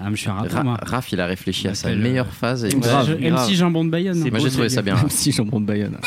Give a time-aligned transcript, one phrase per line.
[0.00, 0.78] Ah, mais je suis un moi.
[0.82, 2.64] Raph, il a réfléchi à sa m'appelle, meilleure euh, phase.
[2.64, 2.68] Et...
[2.68, 3.54] MC grave, MC.
[3.54, 4.18] Jambon de Bayonne.
[4.30, 4.96] Moi, j'ai trouvé ça bien.
[5.08, 5.98] si jambon de Bayonne.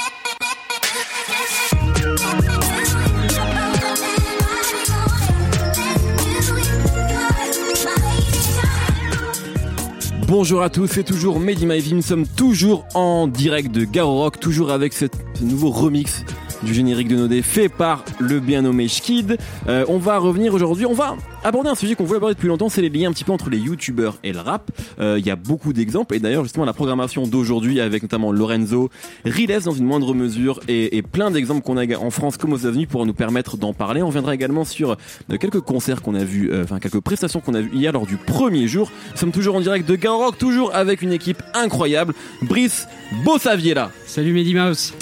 [10.28, 14.40] Bonjour à tous, c'est toujours Mehdi Maivi, nous sommes toujours en direct de Garo Rock,
[14.40, 15.08] toujours avec ce
[15.42, 16.24] nouveau remix
[16.64, 19.38] du générique de Nodé fait par le bien nommé Schkid.
[19.68, 22.70] Euh, on va revenir aujourd'hui, on va aborder un sujet qu'on voulait aborder depuis longtemps,
[22.70, 24.72] c'est les liens un petit peu entre les youtubeurs et le rap.
[25.00, 28.90] Euh, Il y a beaucoup d'exemples et d'ailleurs justement la programmation d'aujourd'hui avec notamment Lorenzo,
[29.26, 32.58] Riles dans une moindre mesure et, et plein d'exemples qu'on a en France comme aux
[32.58, 34.02] États-Unis pour nous permettre d'en parler.
[34.04, 37.54] On viendra également sur euh, quelques concerts qu'on a vus, euh, enfin quelques prestations qu'on
[37.54, 38.92] a vues hier lors du premier jour.
[39.12, 42.14] Nous sommes toujours en direct de Garo Rock, toujours avec une équipe incroyable.
[42.44, 42.88] Brice
[43.26, 44.94] Bossavier là, Salut Mehdi Mouse.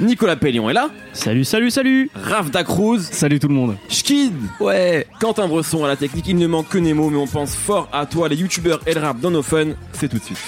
[0.00, 5.08] Nicolas Pellion est là, Salut, salut, salut Raph Dacruz, Salut tout le monde Schkid Ouais
[5.20, 8.06] Quentin Bresson à la technique, il ne manque que Nemo, mais on pense fort à
[8.06, 10.38] toi, les youtubeurs et le rap dans nos fun, c'est tout de suite.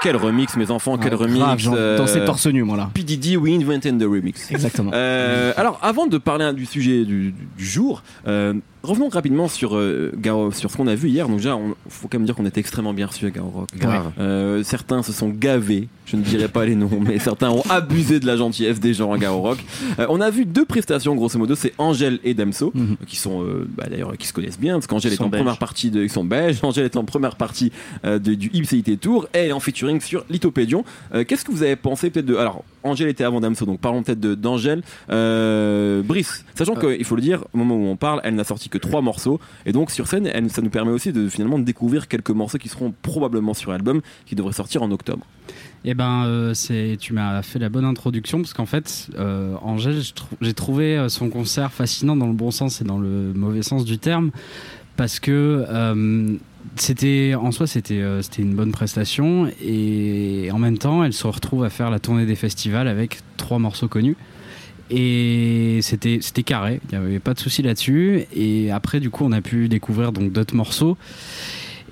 [0.00, 2.76] Quel remix mes enfants, quel Ouais, remix grave, genre, euh, Dans ces torse nu, moi
[2.78, 2.88] là.
[2.94, 4.50] PDD, we invented the remix.
[4.50, 4.92] Exactement.
[4.94, 10.12] Euh, alors, avant de parler du sujet du, du jour, euh, revenons rapidement sur, euh,
[10.16, 11.26] Garo- sur ce qu'on a vu hier.
[11.28, 13.68] Donc déjà, il faut quand même dire qu'on était extrêmement bien reçus à Garo Rock.
[13.76, 14.12] Grave.
[14.18, 18.20] Euh, certains se sont gavés, je ne dirai pas les noms, mais certains ont abusé
[18.20, 19.58] de la gentillesse des gens à Garo Rock.
[19.98, 22.96] Euh, on a vu deux prestations, grosso modo, c'est Angèle et Damso, Mhm.
[23.06, 25.42] qui sont euh, bah, d'ailleurs qui se connaissent bien, parce qu'Angèle est en belges.
[25.42, 27.72] première partie de, ils sont belges, Angèle est en première partie
[28.04, 30.84] euh, de- du Ipséité Tour, et elle est en featuring sur Lithopédion.
[31.14, 34.02] Euh, Qu'est-ce que vous avez pensé peut-être de, alors Angèle était avant Damso, donc parlons
[34.02, 34.82] peut-être d'Angèle.
[35.10, 38.68] Euh, Brice, sachant qu'il faut le dire, au moment où on parle, elle n'a sorti
[38.68, 42.08] que trois morceaux, et donc sur scène, elle, ça nous permet aussi de finalement découvrir
[42.08, 45.26] quelques morceaux qui seront probablement sur l'album, qui devrait sortir en octobre.
[45.84, 50.02] Eh ben, euh, c'est, tu m'as fait la bonne introduction parce qu'en fait, euh, Angèle,
[50.40, 53.98] j'ai trouvé son concert fascinant dans le bon sens et dans le mauvais sens du
[53.98, 54.30] terme
[54.98, 56.36] parce que euh,
[56.80, 61.26] c'était en soi c'était euh, c'était une bonne prestation et en même temps, elle se
[61.26, 64.16] retrouve à faire la tournée des festivals avec trois morceaux connus.
[64.90, 68.24] Et c'était c'était carré, il n'y avait pas de souci là-dessus.
[68.34, 70.96] Et après, du coup, on a pu découvrir donc d'autres morceaux.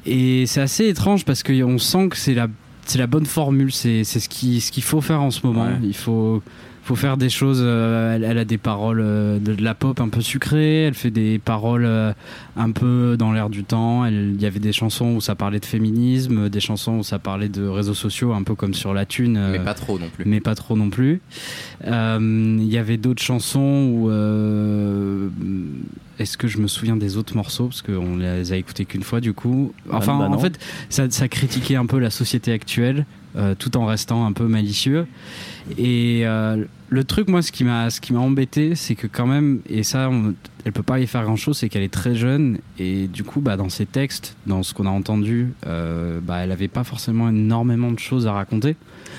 [0.06, 2.48] Et c'est assez étrange parce qu'on sent que c'est la
[2.86, 5.66] c'est la bonne formule, c'est ce qui ce qu'il faut faire en ce moment.
[5.66, 5.78] Ouais.
[5.82, 6.42] Il faut
[6.86, 7.60] faut faire des choses.
[7.62, 10.84] euh, elle, elle a des paroles euh, de, de la pop un peu sucrée.
[10.84, 12.12] Elle fait des paroles euh,
[12.56, 14.04] un peu dans l'air du temps.
[14.04, 17.18] Elle- Il y avait des chansons où ça parlait de féminisme, des chansons où ça
[17.18, 19.32] parlait de réseaux sociaux, un peu comme sur la thune.
[19.52, 20.24] Mais euh, pas trop non plus.
[20.26, 21.20] mais pas trop non plus.
[21.86, 24.10] Euh, Il y avait d'autres chansons où.
[24.10, 25.28] euh,
[26.18, 27.66] Est-ce que je me souviens des autres morceaux?
[27.66, 29.72] Parce qu'on les a écoutés qu'une fois du coup.
[29.90, 30.58] Enfin, bah en fait,
[30.88, 33.06] ça, ça critiquait un peu la société actuelle.
[33.36, 35.06] euh, tout en restant un peu malicieux
[35.78, 39.26] et euh, le truc moi ce qui m'a ce qui m'a embêté c'est que quand
[39.26, 40.34] même et ça on-
[40.64, 43.40] elle peut pas y faire grand chose c'est qu'elle est très jeune et du coup
[43.40, 47.28] bah dans ses textes dans ce qu'on a entendu euh, bah elle avait pas forcément
[47.28, 48.76] énormément de choses à raconter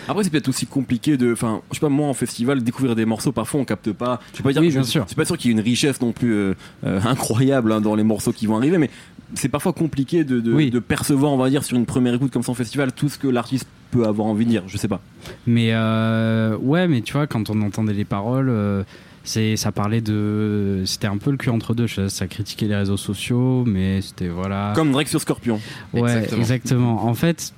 [0.07, 3.03] Après, c'est peut-être aussi compliqué de, enfin, je sais pas, moi en festival, découvrir des
[3.05, 4.21] morceaux, parfois on capte pas.
[4.33, 5.03] Je vais pas dire Oui, bien sûr.
[5.07, 6.53] C'est pas sûr qu'il y ait une richesse non plus euh,
[6.83, 8.89] incroyable hein, dans les morceaux qui vont arriver, mais
[9.33, 10.69] c'est parfois compliqué de, de, Oui.
[10.69, 13.17] de percevoir, on va dire, sur une première écoute comme ça en festival, tout ce
[13.17, 14.63] que l'artiste peut avoir envie de dire.
[14.67, 15.01] Je sais pas.
[15.45, 18.83] Mais euh, ouais, mais tu vois, quand on entendait les paroles, euh,
[19.23, 21.87] c'est ça parlait de, c'était un peu le cul entre deux.
[21.87, 24.73] Ça critiquait les réseaux sociaux, mais c'était voilà.
[24.75, 25.59] Comme Drake sur Scorpion.
[25.93, 26.41] ouais, Exactement.
[26.41, 27.05] exactement.
[27.05, 27.53] En fait,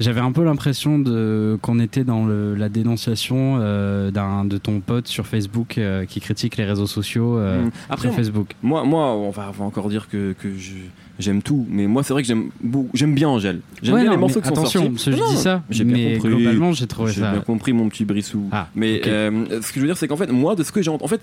[0.00, 4.80] j'avais un peu l'impression de qu'on était dans le, la dénonciation euh, d'un de ton
[4.80, 7.70] pote sur Facebook euh, qui critique les réseaux sociaux euh, Mm.
[7.88, 8.54] Après, sur Facebook.
[8.62, 10.72] moi, moi, on va, on va encore dire que, que je-
[11.22, 12.50] j'aime tout, mais moi, c'est vrai que j'aime
[12.94, 13.60] j'aime bien Angèle.
[13.82, 15.10] J'aime Ouais, bien non, les morceaux qui sont attention, sortis.
[15.10, 16.28] que je dis ça, j'ai bien compris.
[16.34, 17.30] globalement, j'ai trouvé J'ai ça.
[17.32, 18.48] bien compris mon petit brissou.
[18.52, 20.82] Ah, mais euh, ce que je veux dire, c'est qu'en fait, moi, de ce que
[20.82, 21.22] j'ai entendu, en fait,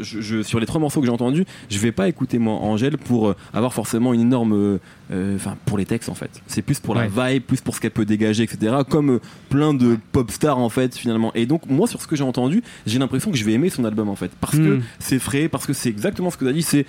[0.00, 2.96] je, je- sur les trois morceaux que j'ai entendus, je vais pas écouter moi Angèle
[2.98, 4.78] pour euh, avoir forcément une énorme,
[5.10, 6.30] euh, enfin pour les textes en fait.
[6.46, 8.76] C'est plus pour la vibe, plus pour ce qu'elle peut dégager, etc.
[8.88, 9.18] Comme
[9.48, 11.32] plein de pop stars en fait finalement.
[11.34, 13.84] Et donc moi sur ce que j'ai entendu, j'ai l'impression que je vais aimer son
[13.84, 14.82] album en fait, parce que Hmm.
[15.00, 16.86] c'est frais, parce que c'est exactement ce que tu as dit, c'est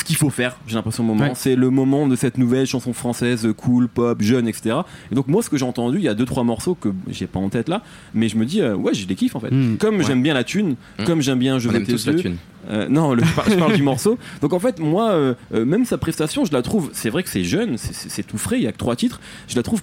[0.00, 1.24] ce qu'il faut faire, j'ai l'impression au moment.
[1.24, 1.32] Ouais.
[1.34, 4.76] C'est le moment de cette nouvelle chanson française, euh, cool, pop, jeune, etc.
[5.12, 7.26] Et donc moi ce que j'ai entendu, il y a deux trois morceaux que j'ai
[7.26, 7.82] pas en tête là,
[8.14, 9.50] mais je me dis euh, ouais, je les kiffe en fait.
[9.50, 9.76] Hmm.
[9.78, 10.04] Comme Ouais.
[10.04, 11.04] j'aime bien la thune, Hmm.
[11.04, 12.16] comme j'aime bien je On veux tes yeux.
[12.16, 12.36] thune.
[12.70, 14.18] Euh, non, le- je, par- je parle du morceau.
[14.42, 16.90] Donc en fait, moi, euh, euh, même sa prestation, je la trouve.
[16.92, 18.56] C'est vrai que c'est jeune, c'est- tout frais.
[18.58, 19.20] Il y a que trois titres.
[19.48, 19.82] Je la trouve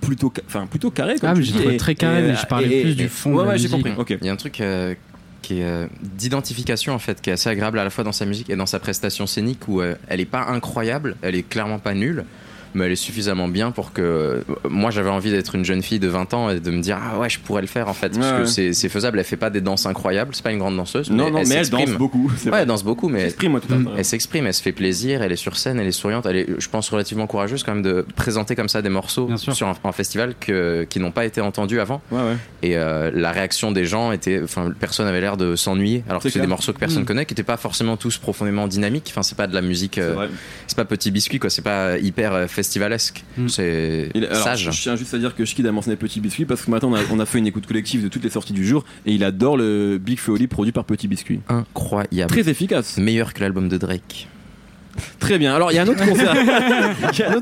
[0.00, 1.14] plutôt, enfin plutôt carré.
[1.20, 3.08] Comme Ah, mais j'ai dis, très carré, et- mais je parlais et- plus et- du
[3.08, 3.92] fond Ouais, de ouais, j'ai compris.
[3.96, 4.16] Ok.
[4.20, 4.94] Il y a un truc euh,
[5.42, 8.24] qui est euh, d'identification en fait, qui est assez agréable à la fois dans sa
[8.24, 11.78] musique et dans sa prestation scénique où euh, elle est pas incroyable, elle est clairement
[11.78, 12.24] pas nulle,
[12.74, 16.08] mais elle est suffisamment bien pour que moi j'avais envie d'être une jeune fille de
[16.08, 18.10] 20 ans et de me dire ah ouais je pourrais le faire en fait.
[18.18, 18.72] Parce Ouais, que ouais.
[18.72, 19.18] c'est faisable.
[19.18, 20.34] Elle fait pas des danses incroyables.
[20.34, 22.30] C'est pas une grande danseuse Non, non, elle mais elle danse beaucoup.
[22.44, 22.60] ouais vrai.
[22.62, 25.36] elle danse beaucoup mais Exprime-moi tout à elle s'exprime elle se fait plaisir elle est
[25.36, 26.26] sur scène elle est souriante.
[26.26, 29.36] Elle est je pense relativement courageuse quand même de présenter comme ça des morceaux Bien
[29.36, 32.00] sur un, un festival que, qui n'ont pas été entendus avant.
[32.10, 32.36] Ouais, ouais.
[32.62, 36.28] et euh, la réaction des gens était enfin personne avait l'air de s'ennuyer alors que
[36.30, 37.06] C'est des morceaux que personne Mm.
[37.06, 39.08] connaît qui n'étaient pas forcément tous profondément dynamiques.
[39.10, 40.26] Enfin c'est pas de la musique C'est euh,
[40.66, 41.50] c'est pas petit biscuit quoi.
[41.50, 43.48] C'est pas hyper euh, festivalesque Mm.
[43.48, 46.44] c'est Il- alors, sage Je tiens juste à dire que Schkid a mentionné Petit Biscuit
[46.44, 48.52] parce que matin on a, on a fait une écoute collective de toutes les sorties
[48.52, 51.40] du jour et il adore le Big Feoli produit par Petit Biscuit.
[51.48, 52.98] incroyable Très efficace.
[52.98, 54.28] meilleur que l'album de Drake
[55.18, 55.54] Très bien.
[55.54, 56.04] Alors il y a un autre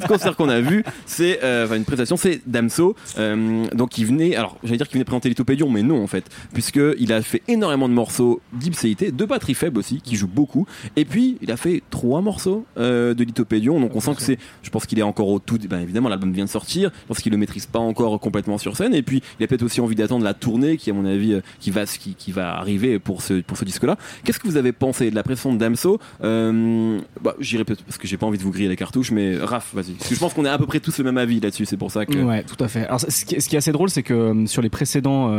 [0.06, 2.94] concert, qu'on a vu, c'est euh, une prestation, c'est Damso.
[3.19, 6.25] Euh, donc il venait, alors j'allais dire qu'il venait présenter Lithopédion, mais non en fait,
[6.52, 10.67] puisque il a fait énormément de morceaux d'Ipséité, de batterie faible aussi, qui joue beaucoup,
[10.97, 13.81] et puis il a fait trois morceaux euh, de Lithopédion.
[13.81, 16.32] Donc on sent que c'est, je pense qu'il est encore au tout, ben, évidemment l'album
[16.32, 19.23] vient de sortir, je pense qu'il le maîtrise pas encore complètement sur scène, et puis
[19.38, 21.85] il a peut-être aussi envie d'attendre la tournée qui à mon avis euh, qui va
[21.87, 23.97] qui, va arriver pour ce pour ce disque-là.
[24.25, 25.99] Qu'est-ce que vous avez pensé de la prestation de Damso?
[26.23, 29.37] Euh, bah, J'irai peut-être parce que j'ai pas envie de vous griller les cartouches, mais
[29.38, 29.96] Raph, vas-y.
[30.10, 32.06] Je pense qu'on est à peu près tous le même avis là-dessus, c'est pour ça
[32.06, 32.19] que.
[32.19, 32.87] Ouais, tout à fait.
[32.87, 35.31] Alors, ce qui, est assez drôle, c'est que euh, sur les précédents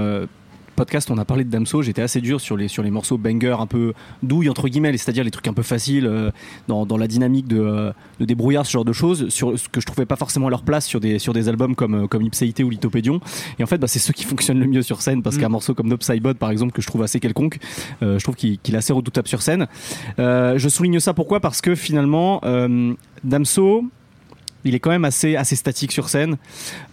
[0.81, 1.83] podcasts, on a parlé de Damso.
[1.83, 3.94] J'étais assez dur sur les, sur les morceaux banger un peu
[4.24, 6.31] douilles, entre guillemets, c'est-à-dire les trucs un peu faciles euh,
[6.68, 9.80] dans, dans la dynamique de, euh, de débrouillard, ce genre de choses, sur ce que
[9.80, 12.24] je trouvais pas forcément à leur place sur des, sur des albums comme, euh, comme
[12.24, 13.22] Ipséité ou Lithopédion.
[13.60, 15.42] Et en fait, bah, c'est ceux qui fonctionnent le mieux sur scène parce Mm.
[15.42, 17.60] qu'un morceau comme Nopsybod, par exemple, que je trouve assez quelconque,
[18.01, 19.68] euh, je trouve qu'il est assez redoutable sur scène.
[20.18, 21.42] Je souligne ça pourquoi?
[21.42, 22.42] Parce que finalement,
[23.24, 23.84] Damso.
[24.66, 26.38] Il est quand même assez, assez statique sur scène.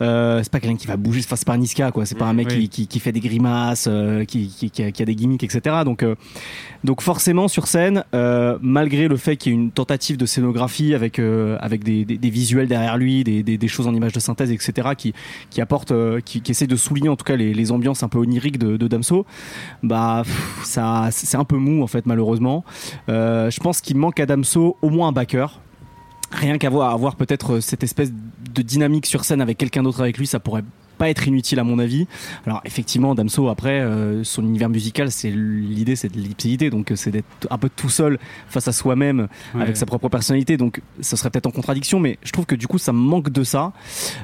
[0.01, 1.21] Euh, c'est pas quelqu'un qui va bouger.
[1.25, 2.07] Enfin, c'est pas un Niska, quoi.
[2.07, 2.69] C'est pas un mec Oui.
[2.69, 5.77] qui, qui, qui fait des grimaces, euh, qui, qui, a, qui a des gimmicks, etc.
[5.85, 6.15] Donc, euh,
[6.85, 10.95] donc forcément sur scène, euh, malgré le fait qu'il y ait une tentative de scénographie
[10.95, 14.51] avec avec des, des, des visuels derrière lui, des, des, choses en images de synthèse,
[14.53, 14.91] etc.
[14.97, 15.13] qui
[15.51, 15.93] qui apportent,
[16.25, 18.89] qui, essaie de souligner en tout cas les, les ambiances un peu oniriques de, de
[18.89, 19.27] Damso.
[19.83, 22.65] Bah pff, ça, c'est un peu mou en fait malheureusement.
[23.09, 25.61] Je pense qu'il manque à Damso au moins un backer.
[26.31, 30.19] Rien qu'à voir, avoir peut-être cette espèce de dynamique sur scène avec quelqu'un d'autre avec
[30.19, 30.65] lui, ça pourrait
[30.99, 32.07] pas être inutile à mon avis.
[32.47, 36.97] Alors effectivement, Damso après euh, son univers musical, c'est l'idée, c'est de l'ipséité, donc euh,
[36.97, 38.19] c'est d'être un peu tout seul
[38.49, 39.63] face à soi-même Ouais.
[39.63, 40.57] avec sa propre personnalité.
[40.57, 43.43] Donc ça serait peut-être en contradiction, mais je trouve que du coup ça manque de
[43.45, 43.73] ça.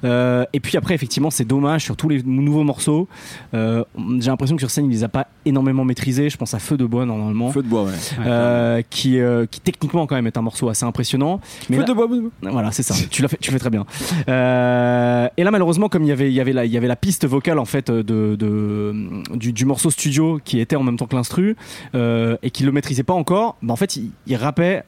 [0.05, 3.09] Euh, et puis après effectivement, c'est dommage sur tous les nouveaux morceaux.
[3.55, 3.85] Euh,
[4.19, 6.29] J'ai l'impression que sur scène il les a pas énormément maîtrisés.
[6.31, 7.51] Je pense à Feu de bois normalement.
[7.51, 7.91] Feu de bois, ouais.
[8.27, 11.41] euh, qui, euh, qui techniquement quand même est un morceau assez impressionnant.
[11.71, 12.51] Mais Feu là- de bois, feu de bois.
[12.51, 12.95] voilà, c'est ça.
[13.11, 13.85] tu l'as fait, tu fais très bien.
[14.29, 16.89] Euh, et là, malheureusement, comme il y avait, il y avait la, il y avait
[16.89, 21.57] la piste vocale en fait du, morceau studio qui était en même temps que l'instru
[21.95, 24.85] euh, et qu'il le maîtrisait pas encore, bah, en fait, il, il rappait.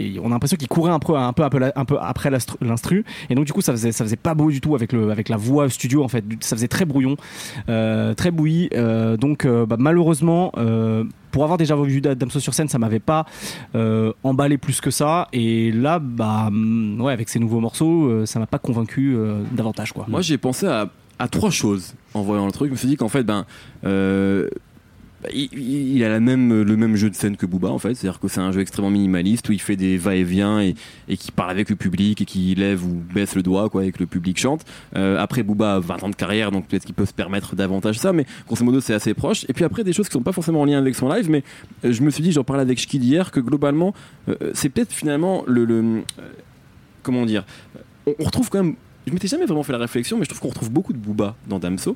[0.00, 1.14] On a l'impression qu'il courait un peu,
[2.00, 2.30] après
[2.60, 3.04] l'instru.
[3.30, 6.04] Et donc du coup ça faisait faisait pas beau du tout avec la voix studio
[6.04, 6.24] en fait.
[6.40, 7.16] Ça faisait très brouillon
[7.68, 8.68] euh, très bouilli.
[8.74, 10.52] Euh, donc euh, bah, malheureusement
[11.30, 13.26] pour avoir déjà vu Damso sur scène ça m'avait pas
[14.22, 15.28] emballé plus que ça.
[15.32, 16.50] Et là bah
[16.98, 19.16] ouais avec ces nouveaux morceaux ça m'a pas convaincu
[19.52, 20.06] davantage quoi.
[20.08, 20.88] Moi, j'ai pensé à,
[21.28, 22.68] trois choses en voyant le truc.
[22.68, 23.46] Je me suis dit qu'en fait, ben,
[25.32, 25.48] il,
[25.96, 27.94] il- a le même jeu de scène que Booba, en fait.
[27.94, 30.74] C'est-à-dire que c'est un jeu extrêmement minimaliste où il fait des va-et-vient et,
[31.16, 34.00] qui parle avec le public et qui lève ou baisse le doigt, quoi, et que
[34.00, 34.64] le public chante.
[34.96, 37.98] Euh, après, Booba a 20 ans de carrière, donc peut-être qu'il peut se permettre davantage
[37.98, 39.44] ça, mais grosso modo, c'est assez proche.
[39.48, 41.42] Et puis après, des choses qui sont pas forcément en lien avec son live, mais
[41.84, 43.94] euh, je me suis dit, j'en parlais avec Shkid hier, que globalement,
[44.28, 46.02] euh, c'est peut-être finalement le.
[47.02, 47.44] comment dire
[48.06, 48.74] on, on retrouve quand même.
[49.06, 51.36] Je m'étais jamais vraiment fait la réflexion, mais je trouve qu'on retrouve beaucoup de Booba
[51.46, 51.94] dans Damso,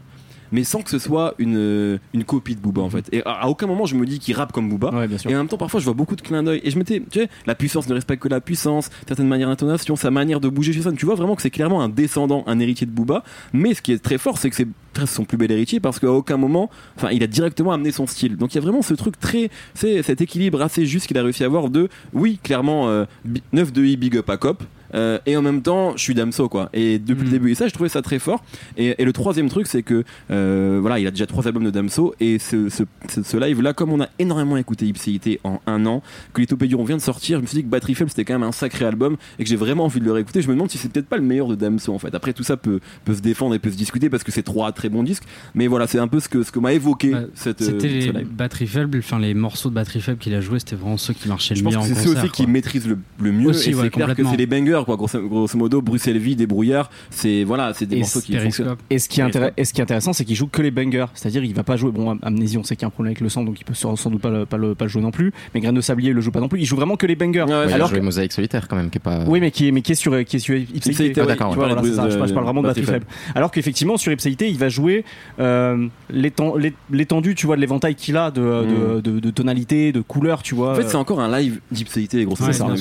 [0.52, 3.08] mais sans que ce soit une, euh, une copie de Booba en fait.
[3.12, 4.90] Et à, à aucun moment je me dis qu'il rappe comme Booba.
[4.92, 6.60] ouais Et en même temps, parfois, je vois beaucoup de clins d'œil.
[6.64, 9.96] Et je m'étais, tu sais, la puissance ne respecte que la puissance, certaines manières d'intonation,
[9.96, 10.92] sa manière de bouger chez ça.
[10.92, 13.24] Tu vois vraiment que c'est clairement un descendant, un héritier de Booba.
[13.52, 14.66] Mais ce qui est très fort, c'est que c'est
[15.06, 18.36] son plus bel héritier parce qu'à aucun moment, enfin, il a directement amené son style.
[18.36, 21.22] Donc il y a vraiment ce truc très, c'est cet équilibre assez juste qu'il a
[21.22, 24.64] réussi à avoir de, oui, clairement, euh, bi- 9 de I, big up à Cop.
[24.94, 26.70] Euh, et en même temps, je suis Damso quoi.
[26.72, 27.32] Et depuis le Mm.
[27.32, 28.42] début, et ça, je trouvais ça très fort.
[28.76, 31.70] Et, et le troisième truc, c'est que euh, voilà, il a déjà trois albums de
[31.70, 35.60] Damso et ce, ce, ce, ce live là, comme on a énormément écouté Ipséité en
[35.66, 36.02] un an,
[36.32, 38.48] que Lithopédion vient de sortir, je me suis dit que Battery Faible c'était quand même
[38.48, 40.42] un sacré album et que j'ai vraiment envie de le réécouter.
[40.42, 42.14] Je me demande si c'est peut-être pas le meilleur de Damso en fait.
[42.14, 44.72] Après tout ça peut, peut se défendre et peut se discuter parce que c'est trois
[44.72, 45.24] très très bon disque.
[45.54, 47.88] Mais voilà, c'est un peu ce que, ce que m'a évoqué Bah, cette, euh, C'était
[47.88, 48.28] ce les live.
[48.32, 51.26] batteries faibles, enfin les morceaux de batteries faibles qu'il a joué, c'était vraiment ceux qui
[51.28, 52.22] marchaient Je le mieux en c'est ceux concert.
[52.24, 53.48] aussi qui maîtrisent le, le mieux.
[53.48, 54.96] Aussi, et ouais, c'est clair que c'est les bangers, quoi.
[54.96, 58.76] Grosso, grosso modo, Bruxelles Vie, Débrouillard, c'est voilà, c'est des Et morceaux qui fonctionnent.
[58.90, 61.06] Et ce qui, est et ce qui est intéressant, c'est qu'il joue que les bangers.
[61.14, 61.90] C'est-à-dire, il va pas jouer.
[61.92, 63.64] Bon, Am- Amnésie, on sait qu'il y a un problème avec le sang, donc il
[63.64, 65.32] peut sans, sans doute pas le, pas, le, pas le jouer non plus.
[65.54, 66.60] Mais Graine de Sablier, il le joue pas non plus.
[66.60, 67.42] Il joue vraiment que les bangers.
[67.42, 69.24] Ouais, ouais, Mais il a Alors joué que- Mosaïque solitaire quand même, qui est pas.
[69.26, 70.88] Oui, mais qui est, mais qui est sur, qui est sur Ipséité.
[70.90, 71.52] Ipséité, Ah, d'accord.
[71.52, 73.06] Je, parle- je parle vraiment de Batterie faible.
[73.34, 75.04] Alors qu'effectivement, sur Ipséité, il va jouer
[75.40, 79.92] euh, l'éten- l'é- l'étendue, tu vois, de l'éventail qu'il a de, de, de, de tonalité,
[79.92, 80.72] de couleur, tu vois.
[80.72, 82.76] En fait, c'est encore un live d'Ipséité, grosso modo.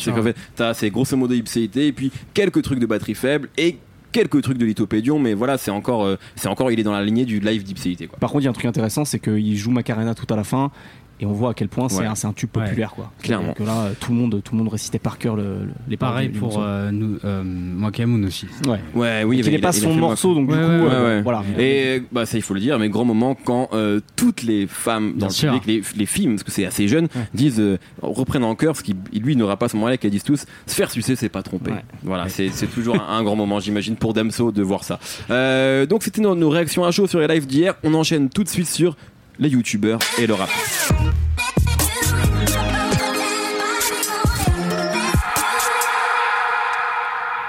[0.74, 3.78] c'est grosso modo Ipséité, et puis quelques trucs de batterie faible, et
[4.12, 7.04] quelques trucs de lithopédion, mais voilà, c'est encore, euh, c'est encore, il est dans la
[7.04, 8.18] lignée du live d'Ipséité, quoi.
[8.20, 10.44] Par contre, il y a un truc intéressant, c'est qu'il joue Macarena tout à la
[10.44, 10.72] fin.
[11.20, 12.06] Et on voit à quel point c'est Ouais.
[12.06, 12.66] un, tube Ouais.
[12.66, 13.12] populaire, quoi.
[13.24, 13.54] Clairement.
[13.54, 16.16] Que là, tout le monde, tout le monde récitait par cœur le, le- les paroles
[16.16, 18.46] Pareil pour euh, nous, euh, Mokamoun aussi.
[18.68, 18.80] Ouais.
[18.94, 20.66] Ouais, oui, il pas a- il a son fait le morceau, donc du Ouais, coup,
[20.68, 21.22] ouais, euh, ouais, ouais.
[21.24, 21.44] voilà.
[21.58, 25.14] Et bah ça il faut le dire, mais grand moment quand euh, toutes les femmes
[25.14, 25.54] dans Bien le sûr.
[25.60, 28.84] public, les, les filles, parce que c'est assez jeune, disent euh, reprennent en cœur ce
[28.84, 31.42] qui lui n'aura pas à ce moment-là qu'elles disent tous se faire sucer c'est pas
[31.42, 31.72] tromper.
[31.72, 31.84] Ouais.
[32.04, 35.00] Voilà, c'est c'est toujours un, un grand moment j'imagine pour Damso de voir ça.
[35.32, 37.74] Euh, donc c'était nos, nos réactions à chaud sur les lives d'hier.
[37.84, 38.96] On enchaîne tout de suite sur
[39.40, 40.50] les youtubeurs et le rap.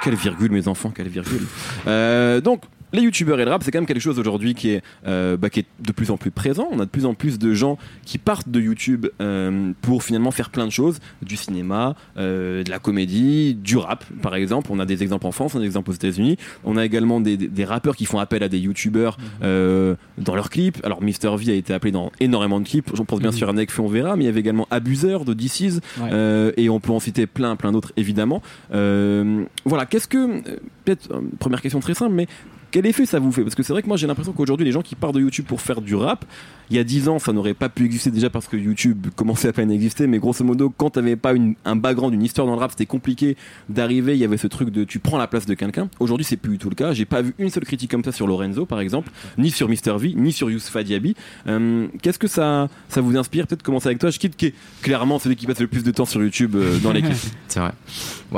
[0.03, 1.43] Quelle virgule, mes enfants, quelle virgule.
[1.87, 4.83] Euh, donc, les youtubeurs et le rap, c'est quand même quelque chose aujourd'hui qui, est,
[5.07, 6.69] euh, bah, qui est de plus en plus présent.
[6.71, 7.77] On a de plus en plus de gens
[8.07, 12.71] qui partent de YouTube euh, pour finalement faire plein de choses du cinéma, euh, de
[12.71, 14.71] la comédie, du rap, par exemple.
[14.73, 16.39] On a des exemples en France, on a des exemples aux États-Unis.
[16.65, 19.97] On a également des, des- des rappeurs qui font appel à des youtubeurs euh,
[20.29, 20.79] dans leurs clips.
[20.85, 21.35] Alors, Mr.
[21.37, 22.91] V a été appelé dans énormément de clips.
[22.95, 23.37] J'en pense bien Mhm.
[23.37, 25.81] sûr à Nekfeu, on verra, mais il y avait également Abuser de DC's.
[26.01, 26.09] Ouais.
[26.13, 28.43] Euh, et on peut en citer plein, plein d'autres évidemment.
[28.73, 30.19] Euh, voilà, qu'est-ce que.
[30.19, 31.09] euh, Peut-être,
[31.39, 32.27] première question très simple, mais
[32.71, 34.73] quel effet ça vous fait Parce que c'est vrai que moi j'ai l'impression qu'aujourd'hui les
[34.73, 36.25] gens qui partent de YouTube pour faire du rap,
[36.71, 39.49] il y a 10 ans ça n'aurait pas pu exister déjà parce que YouTube commençait
[39.49, 41.33] à peine à exister, mais grosso modo quand t'avais pas
[41.65, 43.37] un background, une histoire dans le rap, c'était compliqué
[43.69, 45.89] d'arriver, il y avait ce truc de tu prends la place de quelqu'un.
[46.01, 48.13] Aujourd'hui c'est plus du tout le cas, j'ai pas vu une seule critique comme ça
[48.13, 51.15] sur Lorenzo par exemple, ni sur Mr V, ni sur Yousfa Diaby.
[51.47, 54.55] Euh, Qu'est-ce que ça, ça vous inspire Peut-être commencer avec toi, je quitte qui est
[54.83, 57.13] clairement celui qui passe le plus de temps sur YouTube euh, dans l'équipe?
[57.49, 57.73] C'est vrai.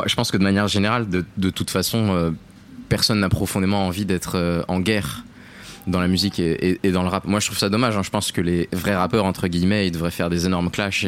[0.06, 2.30] Je pense que de manière générale, de, de toute façon, euh,
[2.90, 5.24] personne n'a profondément envie d'être euh, en guerre
[5.86, 7.24] dans la musique et, dans le rap.
[7.24, 7.96] Moi, je trouve ça dommage.
[7.96, 8.02] hein.
[8.02, 11.06] Je pense que les vrais rappeurs, entre guillemets, ils devraient faire des énormes clashs.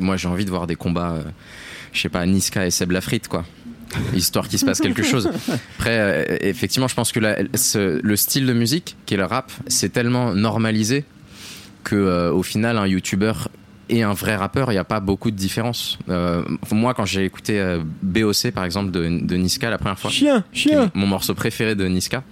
[0.00, 1.22] Moi, j'ai envie de voir des combats, euh,
[1.92, 3.44] je sais pas, Niska et Seb Lafrite, quoi.
[4.14, 5.28] Histoire qu'il se passe quelque chose.
[5.76, 9.92] Après, euh, effectivement, je pense que le style de musique, qui est le rap, c'est
[9.92, 11.04] tellement normalisé
[11.84, 13.32] que, euh, au final, un YouTuber
[13.92, 15.98] et un vrai rappeur, il n'y a pas beaucoup de différence.
[16.08, 20.10] Euh, moi, quand j'ai écouté euh, BOC, par exemple, de, de Niska la première fois,
[20.10, 20.44] Chien,
[20.94, 22.24] mon morceau préféré de Niska,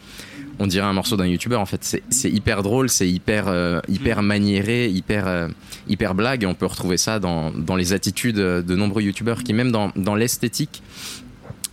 [0.59, 1.57] on dirait un morceau d'un YouTuber.
[1.57, 5.49] En fait, c'est hyper drôle, c'est hyper, euh, hyper maniéré, hyper,
[5.87, 6.45] hyper blague.
[6.45, 9.93] Et on peut retrouver ça dans, dans les attitudes de nombreux YouTubers qui, même dans,
[9.97, 10.83] dans l'esthétique,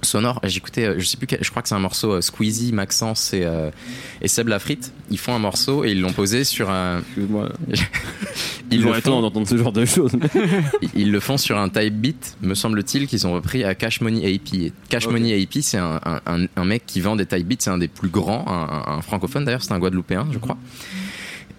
[0.08, 0.40] sonore.
[0.44, 3.44] J'écoutais, euh, je sais plus, je crois que c'est un morceau euh, Squeezie, Maxence et,
[3.44, 3.70] euh,
[4.22, 4.92] et Seb Lafrite.
[5.12, 7.00] Ils font un morceau et ils l'ont posé sur un.
[7.00, 7.50] Excuse-moi.
[8.70, 10.12] Ils vont font, d'entendre ce genre de choses.
[10.94, 14.26] ils le font sur un type beat, me semble-t-il, qu'ils ont repris à Cash Money
[14.36, 14.74] AP.
[14.90, 15.08] Cash.
[15.08, 17.78] Money AP, c'est un, un- un- un mec qui vend des type beats, c'est un
[17.78, 20.58] des plus grands, un, un- un francophone d'ailleurs, c'est un Guadeloupéen, je crois.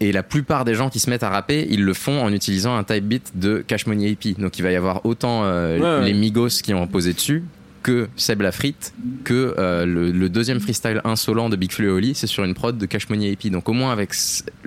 [0.00, 2.76] Et la plupart des gens qui se mettent à rapper, ils le font en utilisant
[2.76, 4.38] un type beat de Cash Money AP.
[4.38, 6.12] Donc il va y avoir autant euh, Ouais, ouais.
[6.12, 7.42] les Migos qui ont posé dessus
[7.88, 8.92] que Seb Lafrite,
[9.24, 12.52] que euh, le, le deuxième freestyle insolent de Big Flo et Oli, c'est sur une
[12.52, 13.50] prod de Cash Money AP.
[13.50, 14.10] Donc au moins avec,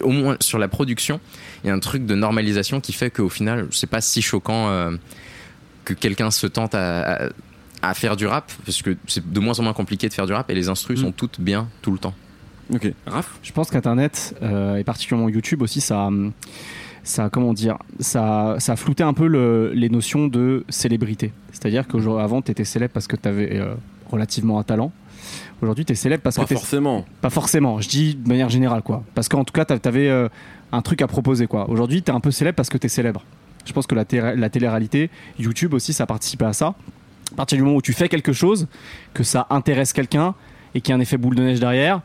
[0.02, 1.20] au moins sur la production,
[1.64, 4.70] il y a un truc de normalisation qui fait qu'au final, c'est pas si choquant
[4.70, 4.92] euh,
[5.86, 7.30] que quelqu'un se tente à, à-
[7.84, 10.34] à faire du rap, parce que c'est de moins en moins compliqué de faire du
[10.34, 11.04] rap et les instrus Mm.
[11.04, 12.14] sont toutes bien tout le temps.
[12.74, 12.92] ok.
[13.06, 13.30] Raph?
[13.44, 16.32] Je pense qu'Internet, euh, et particulièrement YouTube aussi, ça, hum,
[17.04, 21.32] ça, comment dire, ça, ça a flouté un peu le- les notions de célébrité.
[21.52, 23.62] C'est-à-dire qu'avant, tu étais célèbre parce que tu avais
[24.10, 24.92] relativement un talent.
[25.62, 27.06] Aujourd'hui, tu es célèbre parce Pas que t'es- forcément.
[27.22, 29.04] Pas forcément, je dis de manière générale, quoi.
[29.14, 30.28] Parce qu'en tout cas, t'a- t'avais euh,
[30.72, 31.70] un truc à proposer, quoi.
[31.70, 33.24] Aujourd'hui, t'es un peu célèbre parce que t'es célèbre.
[33.66, 34.06] Je pense que la,
[34.36, 36.74] la télé-réalité, YouTube aussi, ça participe à ça.
[37.34, 38.68] À partir du moment où tu fais quelque chose,
[39.14, 40.34] que ça intéresse quelqu'un
[40.76, 42.02] et qu'il y a un effet boule de neige derrière,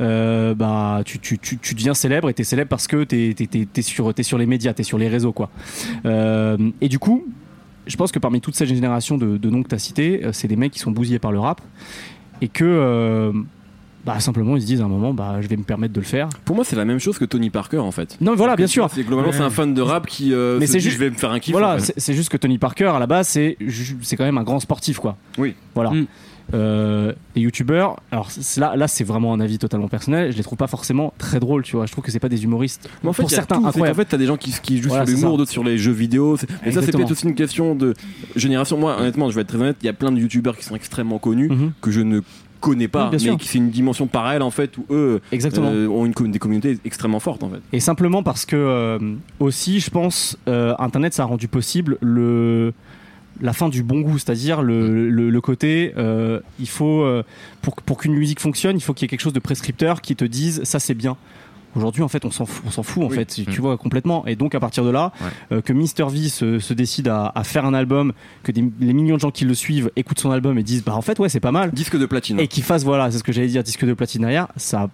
[0.00, 3.46] euh, bah, tu, tu, tu, tu deviens célèbre et t'es célèbre parce que t'es t'es-
[3.46, 5.50] t'es- t'es sur, t'es sur les médias, t'es sur les réseaux, quoi.
[6.06, 7.24] Euh, et du coup,
[7.86, 10.48] je pense que parmi toute cette génération de, de noms que t'as cités, euh, c'est
[10.48, 11.60] des mecs qui sont bousillés par le rap
[12.42, 13.32] et que euh,
[14.04, 16.06] bah, simplement ils se disent à un moment bah, je vais me permettre de le
[16.06, 16.28] faire.
[16.44, 18.16] Pour moi, c'est la même chose que Tony Parker en fait.
[18.20, 18.88] Non mais voilà bien Tu sûr.
[18.94, 19.36] C'est globalement Ouais.
[19.36, 20.32] c'est un fan de rap qui.
[20.32, 21.52] euh, Mais c'est dit, juste- Je vais me faire un kiff.
[21.52, 21.92] Voilà, en fait.
[21.96, 23.56] c'est juste que Tony Parker à la base c'est
[24.02, 25.16] c'est quand même un grand sportif quoi.
[25.38, 25.54] Oui.
[25.74, 25.90] Voilà.
[25.90, 26.06] Mm.
[26.54, 30.58] Euh, les youtubeurs, alors là, là c'est vraiment un avis totalement personnel, je les trouve
[30.58, 31.86] pas forcément très drôles, tu vois.
[31.86, 32.88] Je trouve que c'est pas des humoristes.
[33.02, 33.66] Mais en fait, pour certains, tout.
[33.66, 33.96] Incroyables.
[33.96, 36.36] fait, t'as des gens qui, qui jouent Voilà, sur l'humour, d'autres sur les jeux vidéo.
[36.64, 37.94] Mais ça, c'est peut-être aussi une question de
[38.36, 38.76] génération.
[38.78, 40.74] Moi, honnêtement, je vais être très honnête, il y a plein de youtubeurs qui sont
[40.76, 41.72] extrêmement connus Mhm.
[41.80, 42.20] que je ne
[42.60, 45.70] connais pas, Oui, mais c'est une dimension parallèle en fait où eux Exactement.
[45.72, 47.60] euh, ont une, com- des communautés extrêmement fortes en fait.
[47.72, 48.98] Et simplement parce que euh,
[49.38, 52.74] aussi, je pense, euh, Internet, ça a rendu possible le
[53.40, 57.22] la fin du bon goût, c'est-à-dire le, le, le côté, euh, il faut euh,
[57.62, 60.16] pour, pour qu'une musique fonctionne, il faut qu'il y ait quelque chose de prescripteur qui
[60.16, 61.16] te dise ça c'est bien.
[61.76, 63.14] Aujourd'hui, en fait, on s'en fout, on s'en fout en Oui.
[63.14, 63.62] fait, tu Mm.
[63.62, 64.26] vois complètement.
[64.26, 65.28] Et donc, à partir de là, Ouais.
[65.58, 68.92] euh, que Mr V se, se décide à, à faire un album, que des, les
[68.92, 71.28] millions de gens qui le suivent écoutent son album et disent bah en fait ouais
[71.28, 72.40] c'est pas mal, Disque de platine.
[72.40, 74.90] et qu'il fasse voilà, c'est ce que j'allais dire, disque de platine derrière, ça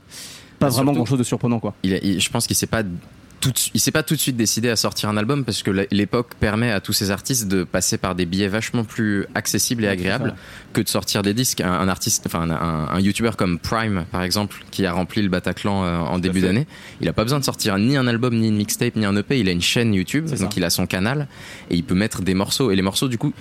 [0.58, 1.72] pas vraiment surtout- grand-chose de surprenant quoi.
[1.82, 2.82] il, a- il- je pense qu'il s'est pas
[3.40, 5.70] tout de, il s'est pas tout de suite décidé à sortir un album parce que
[5.90, 9.88] l'époque permet à tous ces artistes de passer par des billets vachement plus accessibles et
[9.88, 10.34] agréables
[10.72, 11.60] que de sortir des disques.
[11.60, 15.22] Un, un artiste, enfin un, un, un youtubeur comme Prime par exemple, qui a rempli
[15.22, 16.66] le Bataclan euh, en début d'année,
[17.00, 19.38] il a pas besoin de sortir ni un album, ni une mixtape, ni un EP.
[19.38, 20.48] Il a une chaîne YouTube, donc ça.
[20.56, 21.28] il a son canal
[21.70, 22.70] et il peut mettre des morceaux.
[22.70, 23.32] Et les morceaux du coup.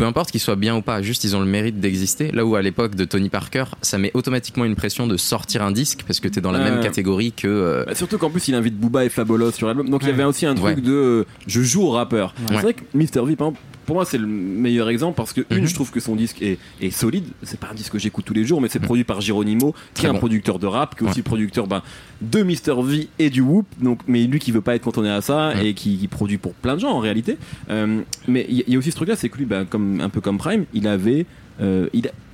[0.00, 2.32] Peu importe qu'ils soient bien ou pas, juste ils ont le mérite d'exister.
[2.32, 5.72] Là où à l'époque de Tony Parker, ça met automatiquement une pression de sortir un
[5.72, 6.70] disque parce que t'es dans la Ouais.
[6.70, 9.90] même catégorie que euh, Bah, surtout qu'en plus il invite Booba et Fabolos sur l'album.
[9.90, 10.82] Donc il y avait aussi un truc Ouais.
[10.82, 12.34] de euh, je joue au rappeur.
[12.48, 15.66] C'est vrai que Mr V, pour moi c'est le meilleur exemple parce que une Mhm.
[15.66, 17.24] je trouve que son disque est, est solide.
[17.42, 18.84] C'est pas un disque que j'écoute tous les jours, mais c'est Mhm.
[18.86, 20.18] produit par Geronimo, qui Très est un bon.
[20.20, 21.82] producteur de rap, qui est aussi producteur ben,
[22.22, 23.66] de Mr V et du Whoop.
[23.82, 26.54] Donc, mais lui qui veut pas être cantonné à ça et qui, qui produit pour
[26.54, 27.36] plein de gens en réalité.
[27.68, 30.20] Euh, mais il y, a aussi ce truc-là, c'est que lui, ben, comme un peu
[30.20, 31.26] comme Prime, il avait,
[31.60, 31.88] euh,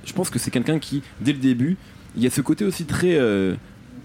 [0.05, 1.77] je pense que c'est quelqu'un qui dès le début,
[2.15, 3.55] il y a ce côté aussi très euh,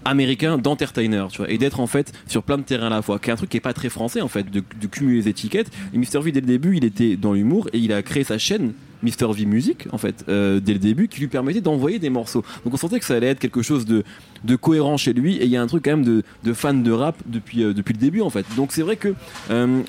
[0.05, 3.19] américain d'entertainer, tu vois, et d'être en fait sur plein de terrains à la fois,
[3.19, 5.29] qui est un truc qui est pas très français en fait, de, de cumuler les
[5.29, 5.71] étiquettes.
[5.93, 8.37] Et Mr V dès le début, il était dans l'humour et il a créé sa
[8.37, 12.09] chaîne Mr V Music en fait euh, dès le début, qui lui permettait d'envoyer des
[12.09, 12.43] morceaux.
[12.63, 14.03] Donc on sentait que ça allait être quelque chose de,
[14.43, 16.83] de cohérent chez lui, et il y a un truc quand même de, de fan
[16.83, 18.45] de rap depuis euh, depuis le début en fait.
[18.55, 19.13] Donc c'est vrai que
[19.51, 19.81] euh,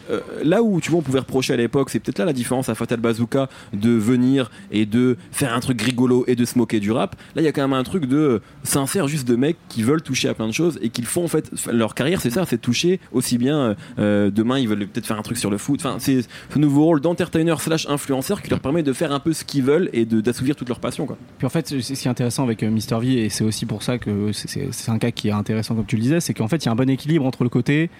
[0.42, 2.75] là où tu vois on pouvait reprocher à l'époque, c'est peut-être là la différence à
[2.75, 6.90] Fatal Bazooka de venir et de faire un truc rigolo et de se moquer du
[6.90, 7.16] rap.
[7.35, 10.02] Là il y a quand même un truc de sincère juste de mecs qui veulent
[10.02, 12.61] toucher à plein de choses et qu'ils font en fait leur carrière c'est ça, c'est
[12.61, 15.80] toucher aussi bien demain ils veulent peut-être faire un truc sur le foot.
[15.80, 19.32] Enfin c'est ce nouveau rôle d'entertainer slash influenceur qui leur permet de faire un peu
[19.32, 21.16] ce qu'ils veulent et d'assouvir toute leur passion quoi.
[21.38, 23.66] Puis en fait, c'est- ce qui est intéressant avec euh, Mr V, et c'est aussi
[23.66, 26.49] pour ça que c'est- un cas qui est intéressant, comme tu le disais, c'est qu'en
[26.49, 27.90] fait, il y a un bon équilibre entre le côté.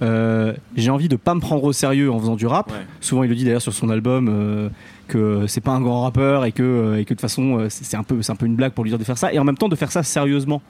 [0.00, 2.70] euh, j'ai envie de pas me prendre au sérieux en faisant du rap.
[2.72, 2.78] Ouais.
[3.00, 4.68] Souvent, il le dit d'ailleurs sur son album euh,
[5.06, 8.02] que c'est pas un grand rappeur et que, et que de toute façon, c'est un,
[8.02, 9.32] peu, c'est un peu une blague pour lui dire de faire ça.
[9.32, 10.60] Et en même temps, de faire ça sérieusement.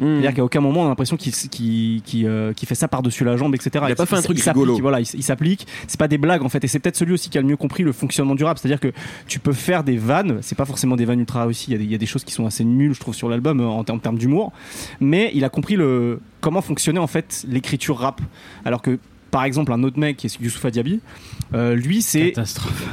[0.00, 3.70] C'est-à-dire qu'à aucun moment on a l'impression qu'il euh, fait ça par-dessus la jambe, etc.
[3.86, 4.78] Il a pas fait un truc s'applique, rigolo.
[4.80, 5.66] Voilà, il, s'applique.
[5.86, 7.56] C'est pas des blagues en fait, et c'est peut-être celui aussi qui a le mieux
[7.56, 8.58] compris le fonctionnement du rap.
[8.58, 8.92] C'est-à-dire que
[9.26, 11.70] tu peux faire des vannes, c'est pas forcément des vannes ultra réussies.
[11.70, 13.14] Il y a des- il y, a des choses qui sont assez nulles, je trouve,
[13.14, 14.52] sur l'album euh, en, ter- en termes d'humour.
[15.00, 18.20] Mais il a compris le comment fonctionnait en fait l'écriture rap.
[18.64, 18.98] Alors que
[19.30, 21.00] par exemple un autre mec qui est Youssoupha Diaby,
[21.54, 22.84] euh, lui c'est Catastrophe.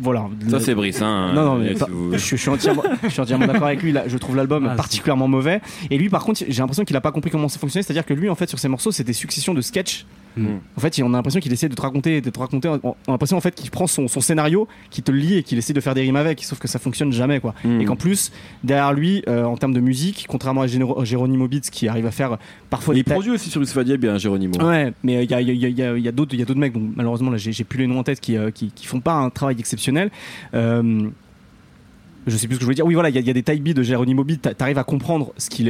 [0.00, 0.26] voilà.
[0.48, 1.32] Ça Le- c'est Brice hein.
[1.34, 3.92] non, non, mais pas- vous- je, je suis entièrement, je suis entièrement d'accord avec lui.
[3.92, 5.60] Là, je trouve l'album Ah, particulièrement mauvais.
[5.90, 7.82] Et lui, par contre, j'ai l'impression qu'il a pas compris comment ça fonctionnait.
[7.82, 10.06] C'est-à-dire que lui, en fait, sur ses morceaux, c'est des successions de sketchs.
[10.36, 10.46] Mm.
[10.76, 12.68] En fait, on a l'impression qu'il essaie de te raconter, de te raconter.
[12.68, 15.42] On a l'impression en fait qu'il prend son, son scénario, qui te le lit et
[15.42, 16.42] qu'il essaie de faire des rimes avec.
[16.44, 17.54] Sauf que ça fonctionne jamais, quoi.
[17.64, 17.80] Mm.
[17.80, 18.30] Et qu'en plus,
[18.64, 22.10] derrière lui, euh, en termes de musique, contrairement à Généro- Geronimo Beats, qui arrive à
[22.10, 22.38] faire
[22.70, 24.56] parfois des il produit aussi sur Diaby, bien Geronimo.
[24.62, 26.42] Ouais, mais il y a, y a- y a- y a- a d'autres, il y
[26.42, 26.74] a d'autres mecs.
[26.96, 29.30] Malheureusement là, j'ai, plus les noms en tête qui, euh, qui, qui font pas un
[29.30, 30.10] travail exceptionnel.
[30.54, 31.08] Euh,
[32.26, 32.86] je sais plus ce que je voulais dire.
[32.86, 34.78] Oui, voilà, il y, a- il y a des type beats de Geronimo t'a- T'arrives
[34.78, 35.68] à comprendre ce qu'il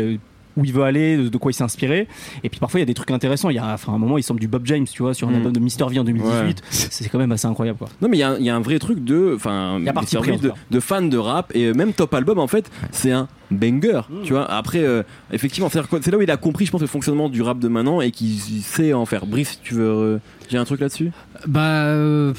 [0.57, 2.09] où il veut aller, de, quoi il s'est inspiré.
[2.45, 3.51] Et puis parfois il y a des trucs intéressants.
[3.51, 5.29] Il y a, enfin, à un moment, il semble du Bob James, tu vois, sur
[5.29, 5.37] un Mm.
[5.37, 6.63] album de Mr V en 2018.
[6.71, 7.89] C'est quand même assez incroyable, quoi.
[8.01, 10.51] Non mais il y, a un- il y a un vrai truc de, enfin, de,
[10.71, 14.33] de fans de rap et euh, même Top Album en fait, c'est un banger, tu
[14.33, 14.51] vois.
[14.51, 17.59] Après, euh, effectivement, c'est là où il a compris, je pense, le fonctionnement du rap
[17.59, 19.27] de maintenant et qu'il sait en faire.
[19.27, 21.11] Brice, tu veux euh, dire un truc là-dessus?
[21.47, 22.33] Bah, euh,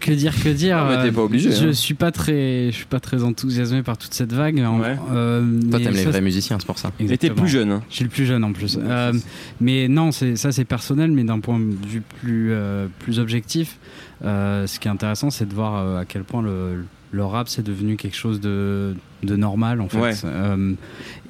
[0.00, 0.76] que dire, que dire.
[0.78, 1.72] Ah, mais t'es euh, pas obligé, Je hein.
[1.72, 4.58] suis pas très, je suis pas très enthousiasmé par toute cette vague.
[4.60, 4.96] en- Ouais.
[5.12, 6.92] euh, Toi, t'aimes les vrais musiciens, c'est pour ça.
[7.00, 7.34] Exactement.
[7.34, 7.70] plus jeune.
[7.72, 7.82] hein.
[7.90, 8.78] Je suis le plus jeune en plus.
[8.80, 9.12] Euh,
[9.60, 13.78] mais non, c'est ça c'est personnel, mais d'un point de vue plus euh, plus objectif,
[14.24, 17.48] euh, ce qui est intéressant, c'est de voir euh, à quel point le, le rap
[17.48, 19.98] c'est devenu quelque chose de, de normal en fait.
[20.00, 20.12] Ouais.
[20.24, 20.72] Euh,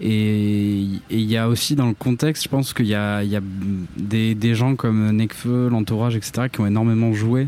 [0.00, 3.30] et et il y a aussi dans le contexte, je pense qu'il y a, il
[3.30, 3.40] y a
[3.96, 7.46] des, des gens comme Nekfeu, l'entourage, etc., qui ont énormément joué, euh,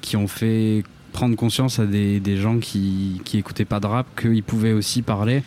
[0.00, 0.84] qui ont fait
[1.16, 5.00] prendre conscience à des, des gens qui, qui écoutaient pas de rap qu'ils pouvaient aussi
[5.00, 5.42] parler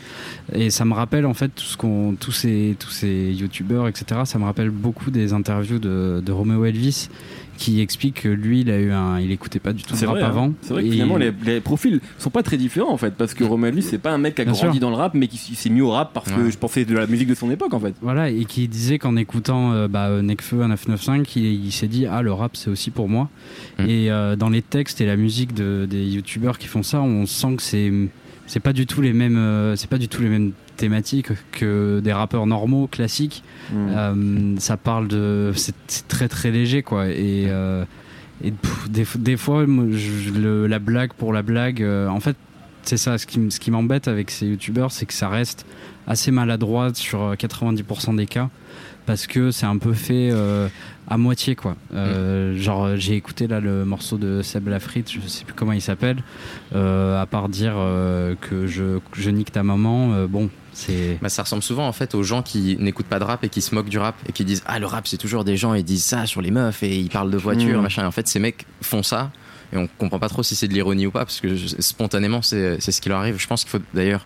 [0.51, 4.21] et ça me rappelle en fait tout ce qu'on tous ces tous ces youtubeurs etc
[4.25, 7.09] ça me rappelle beaucoup des interviews de, de Romeo Elvis
[7.59, 10.15] qui explique que lui, il a eu un, il écoutait pas du tout le rap
[10.15, 10.27] vrai, hein.
[10.29, 10.53] avant.
[10.61, 13.33] C'est vrai que Et- finalement les, les profils sont pas très différents en fait parce
[13.33, 14.79] que Romain lui c'est pas un mec qui a grandi sûr.
[14.79, 17.05] dans le rap mais qui s'est mis au rap parce que je pensais de la
[17.05, 17.93] musique de son époque en fait.
[18.01, 22.21] Voilà, et qui disait qu'en écoutant euh, bah, Necfeu 1995, il, il s'est dit Ah,
[22.21, 23.27] le rap, c'est aussi pour moi.
[23.77, 23.83] Mm.
[23.89, 27.25] Et euh, dans les textes et la musique de, des youtubeurs qui font ça, on
[27.25, 27.91] sent que c'est.
[28.47, 31.99] C'est pas du tout les mêmes, euh, c'est pas du tout les mêmes thématiques que
[32.03, 33.43] des rappeurs normaux classiques.
[33.95, 35.75] Euh, ça parle de, c'est
[36.07, 37.09] très très léger quoi.
[37.09, 37.85] Et, euh,
[38.43, 42.19] et pff, des, des fois, moi, je- le- la blague pour la blague, euh, en
[42.19, 42.35] fait,
[42.81, 43.19] c'est ça.
[43.19, 45.67] Ce qui, ce qui m'embête avec ces youtubeurs, c'est que ça reste
[46.07, 48.49] assez maladroit sur euh, 90% des cas
[49.09, 50.67] parce que c'est un peu fait euh,
[51.07, 51.75] à moitié quoi.
[51.95, 55.71] Euh, Genre euh, j'ai écouté là le morceau de Seb Lafrite, je sais plus comment
[55.73, 56.17] il s'appelle,
[56.75, 61.41] euh, à part dire euh, que je, je nique ta maman, bon c'est Bah, ça
[61.41, 63.89] ressemble souvent en fait aux gens qui n'écoutent pas de rap et qui se moquent
[63.89, 66.27] du rap et qui disent ah le rap c'est toujours des gens ils disent ça
[66.27, 67.83] sur les meufs et ils parlent de voitures Mm.
[67.83, 68.03] machin.
[68.03, 69.31] Et en fait ces mecs font ça
[69.73, 72.41] et on comprend pas trop si c'est de l'ironie ou pas parce que je- spontanément
[72.43, 73.37] c'est c'est ce qui leur arrive.
[73.39, 74.25] Je pense qu'il faut d'ailleurs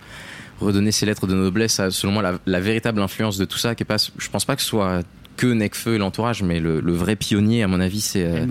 [0.59, 3.75] redonner ces lettres de noblesse à selon moi la, la véritable influence de tout ça
[3.75, 5.01] qui est pas je pense pas que ce soit
[5.37, 8.45] que Necfeu et l'entourage mais le, le vrai pionnier à mon avis c'est euh,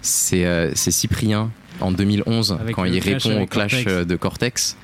[0.00, 1.50] c'est euh, Cyprien
[1.80, 3.92] en 2011 Avec quand il répond au clash Cortex.
[3.92, 4.76] euh, de Cortex.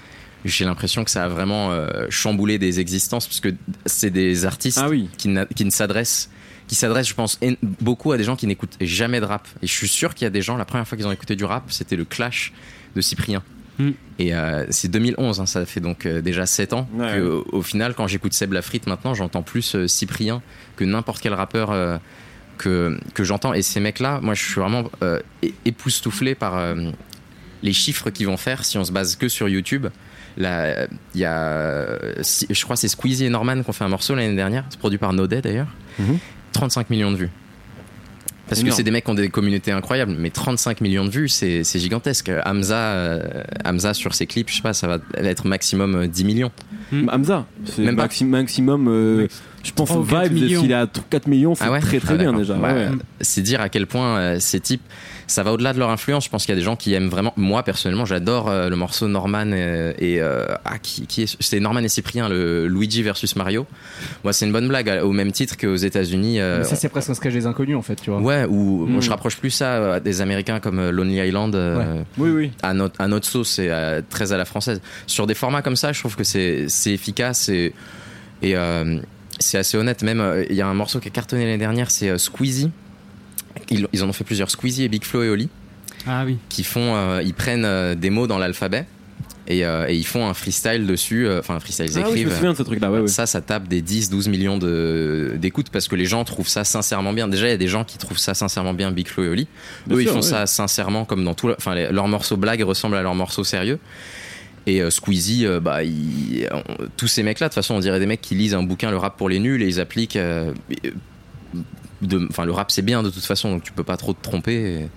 [0.44, 3.48] J'ai l'impression que ça a vraiment euh, chamboulé des existences parce que
[3.86, 5.08] c'est des artistes Ah oui.
[5.16, 6.30] qui, ne s'adressent
[6.68, 9.66] qui s'adressent je pense en- beaucoup à des gens qui n'écoutent jamais de rap et
[9.66, 11.44] je suis sûr qu'il y a des gens la première fois qu'ils ont écouté du
[11.44, 12.52] rap c'était le clash
[12.94, 13.42] de Cyprien
[13.78, 13.90] Mm.
[14.20, 17.14] et euh, c'est 2011 hein, ça fait donc euh, déjà 7 ans Ouais.
[17.16, 20.42] que, au, au final quand j'écoute Seb Lafrite maintenant j'entends plus euh, Cyprien
[20.76, 21.98] que n'importe quel rappeur euh,
[22.56, 25.18] que, que j'entends et ces mecs là moi je suis vraiment euh,
[25.64, 26.90] époustouflé par euh,
[27.64, 29.86] les chiffres qu'ils vont faire si on se base que sur YouTube
[30.36, 31.86] Là, il y a,
[32.18, 34.64] je crois, que c'est Squeezie et Norman qui ont fait un morceau l'année dernière.
[34.68, 35.68] C'est produit par Nodet d'ailleurs.
[36.00, 36.18] Mhm.
[36.50, 37.30] 35 millions de vues.
[38.48, 38.70] Parce Énorme.
[38.72, 41.64] que c'est des mecs qui ont des communautés incroyables, mais 35 millions de vues, c'est
[41.64, 42.30] c'est gigantesque.
[42.44, 43.22] Hamza, euh,
[43.64, 46.50] Hamza sur ses clips, je sais pas, ça va être maximum euh, 10 millions.
[46.92, 47.08] Mm.
[47.10, 48.06] Hamza, c'est Même pas.
[48.06, 49.28] maxi- maximum euh,
[49.62, 49.90] je pense
[50.30, 50.60] millions.
[50.60, 51.80] s'il est à 4 millions c'est Ah ouais?
[51.80, 52.54] très très Ah, bien déjà.
[52.54, 52.88] Bah, ouais.
[53.22, 54.82] C'est dire à quel point euh, ces types,
[55.26, 56.24] ça va au-delà de leur influence.
[56.24, 57.32] Je pense qu'il y a des gens qui aiment vraiment.
[57.36, 61.60] Moi personnellement, j'adore euh, le morceau Norman euh, et euh, ah qui, qui est c'est
[61.60, 63.66] Norman et Cyprien, le Luigi versus Mario.
[64.22, 66.40] Moi, c'est une bonne blague au même titre qu'aux États-Unis.
[66.40, 68.20] euh, ça, c'est presque un sketch des inconnus en fait, tu vois.
[68.20, 71.54] Ouais, ou je rapproche plus ça à des Américains comme Lonely Island,
[72.18, 72.52] Oui oui.
[72.62, 73.70] à, notre, à notre sauce et
[74.10, 74.80] très à la française.
[75.06, 77.72] Sur des formats comme ça, je trouve que c'est efficace et,
[78.42, 78.54] et
[79.40, 80.02] c'est assez honnête.
[80.02, 82.70] Même, euh, il y a un morceau qui a cartonné l'année dernière, c'est euh, Squeezie.
[83.70, 85.48] Ils, ils en ont fait plusieurs, Squeezie et Big Flo et Oli,
[86.06, 86.38] Ah oui.
[86.48, 88.84] qui font, euh, ils prennent euh, des mots dans l'alphabet
[89.46, 92.04] et, euh, et ils font un freestyle dessus, euh, enfin un freestyle, ils Ah oui,
[92.06, 92.28] je écrivent.
[92.28, 92.90] me souviens de ce truc là.
[92.90, 93.06] Ouais, ouais.
[93.08, 97.12] Ça, ça tape des 10, 12 millions d'écoutes parce que les gens trouvent ça sincèrement
[97.12, 97.28] bien.
[97.28, 99.46] Déjà, il y a des gens qui trouvent ça sincèrement bien, Big Flo et Oli.
[99.86, 100.22] Bien Eux, ils font ouais.
[100.22, 101.50] ça sincèrement, comme dans tout.
[101.56, 103.78] Enfin, leurs morceaux blagues ressemblent à leurs morceaux sérieux.
[104.66, 106.62] Et euh, Squeezie, euh, bah, il- on-
[106.96, 108.96] tous ces mecs-là, de toute façon, on dirait des mecs qui lisent un bouquin, le
[108.96, 110.16] rap pour les nuls, et ils appliquent.
[110.16, 110.52] euh,
[112.30, 114.54] Enfin, le rap, c'est bien de toute façon, donc tu peux pas trop te tromper,
[114.54, 114.88] et,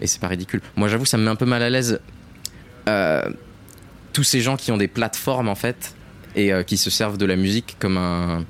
[0.00, 0.60] et c'est pas ridicule.
[0.76, 2.00] Moi, j'avoue, ça me met un peu mal à l'aise.
[2.88, 3.22] euh,
[4.12, 5.94] tous ces gens qui ont des plateformes, en fait,
[6.36, 8.44] et euh, qui se servent de la musique comme un.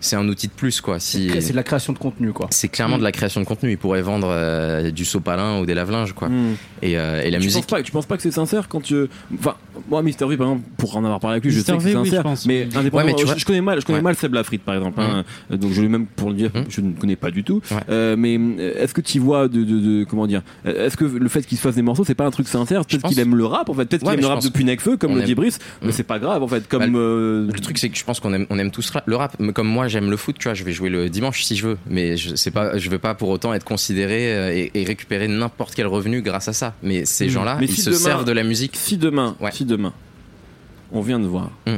[0.00, 0.98] C'est un outil de plus, quoi.
[0.98, 1.30] Si...
[1.40, 2.48] C'est de la création de contenu, quoi.
[2.50, 3.00] C'est clairement Mm.
[3.00, 3.70] de la création de contenu.
[3.72, 6.28] Ils pourraient vendre euh, du sopalin ou des lave-linges, quoi.
[6.28, 6.54] Mm.
[6.82, 7.62] Et, euh, et la tu musique.
[7.66, 8.96] Penses pas, tu penses pas que c'est sincère quand tu.
[9.38, 9.54] Enfin,
[9.88, 11.64] moi, Mister V, par exemple, pour en avoir parlé avec lui, je Mr.
[11.64, 12.20] sais que c'est V, oui, sincère.
[12.22, 12.46] je pense.
[12.46, 14.02] Mais indépendamment, Ouais, mais tu je, vois- je connais mal, je connais Ouais.
[14.02, 15.00] mal Seb Lafrite, par exemple.
[15.00, 15.24] hein.
[15.50, 16.64] donc je lui même pour le dire, Mhm.
[16.68, 17.60] je ne connais pas du tout.
[17.70, 17.76] Ouais.
[17.90, 18.34] Euh, mais
[18.78, 21.62] est-ce que tu vois de, de, de- comment dire Est-ce que le fait qu'il se
[21.62, 22.84] fasse des morceaux, c'est pas un truc sincère?
[22.86, 23.84] Peut-être qu'il aime le rap, en fait.
[23.84, 25.58] Peut-être qu'il aime le je rap depuis Necfeu, comme le dit Brice.
[25.82, 26.66] Mais c'est pas grave, en fait.
[26.68, 29.16] Comme Bah, le- Le truc, c'est que je pense qu'on aime, on aime tous le
[29.16, 29.36] rap.
[29.38, 31.66] Mais comme moi, j'aime le foot, tu vois, je vais jouer le dimanche si je
[31.66, 31.78] veux.
[31.86, 35.28] Mais je sais pas, je veux pas pour autant être considéré euh, et, et récupérer
[35.28, 36.74] n'importe quel revenu grâce à ça.
[36.82, 37.30] Mais ces Mm.
[37.30, 38.76] gens-là, ils si se demain- servent de la musique.
[38.76, 39.50] si demain, Ouais.
[39.52, 39.92] si demain,
[40.92, 41.70] on vient de voir Mm.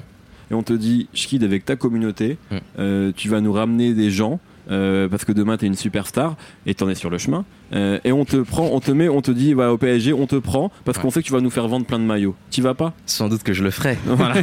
[0.50, 2.56] et on te dit, Schkid, avec ta communauté, Mm.
[2.78, 4.38] euh, tu vas nous ramener des gens.
[4.72, 6.34] Euh, parce que demain t'es une superstar
[6.66, 7.44] et t'en es sur le chemin.
[7.74, 10.26] Euh, et on te prend on te met on te dit voilà au PSG on
[10.26, 11.02] te prend parce Ouais.
[11.02, 12.34] qu'on sait que tu vas nous faire vendre plein de maillots.
[12.50, 12.92] Tu vas pas?
[13.06, 13.96] Sans doute que je le ferai.
[14.06, 14.34] voilà.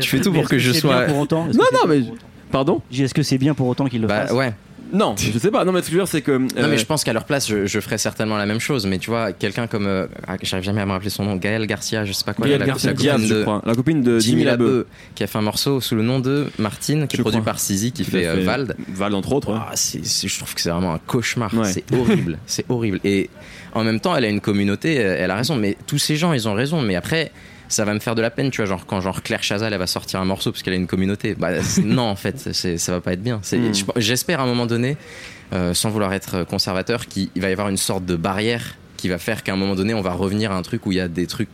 [0.00, 1.44] Tu fais tout pour est-ce que je c'est sois- bien pour autant?
[1.46, 2.04] Non, que non, mais-
[2.50, 2.80] pardon?
[2.92, 4.32] Est-ce que c'est bien pour autant qu'il le Bah fasse?
[4.32, 4.54] ouais.
[4.92, 6.68] Non je sais pas non mais ce que je veux dire c'est que Non, euh,
[6.68, 8.86] mais je pense qu'à leur place, je, je ferais certainement la même chose.
[8.86, 9.86] Mais tu vois, quelqu'un comme.
[9.86, 11.36] euh, ah, J'arrive jamais à me rappeler son nom.
[11.36, 12.46] Gaël Garcia, je sais pas quoi.
[12.46, 15.26] Gaël la, Garcia la Diaz copine je crois la copine de Jimmy Labeu qui a
[15.26, 17.52] fait un morceau sous le nom de Martine, qui est produit crois.
[17.52, 18.42] par Sizi, qui fait, euh, fait.
[18.42, 18.76] Vald.
[18.88, 19.58] Val entre autres ouais.
[19.60, 21.52] Ah, c'est- je trouve que c'est vraiment un cauchemar.
[21.54, 21.72] Ouais.
[21.72, 22.38] C'est horrible.
[22.46, 23.00] c'est horrible.
[23.04, 23.30] Et
[23.74, 25.56] en même temps, elle a une communauté, euh, elle a raison.
[25.56, 26.82] Mais tous ces gens, ils ont raison.
[26.82, 27.30] Mais après,
[27.70, 29.78] ça va me faire de la peine, tu vois, genre quand genre Claire Chazal elle
[29.78, 31.34] va sortir un morceau parce qu'elle a une communauté.
[31.34, 31.48] Bah,
[31.82, 33.38] non, en fait, ça va pas être bien.
[33.38, 33.72] Mm.
[33.72, 34.96] je- J'espère à un moment donné,
[35.54, 39.16] euh, sans vouloir être conservateur, qu'il va y avoir une sorte de barrière qui va
[39.18, 41.08] faire qu'à un moment donné, on va revenir à un truc où il y a
[41.08, 41.48] des trucs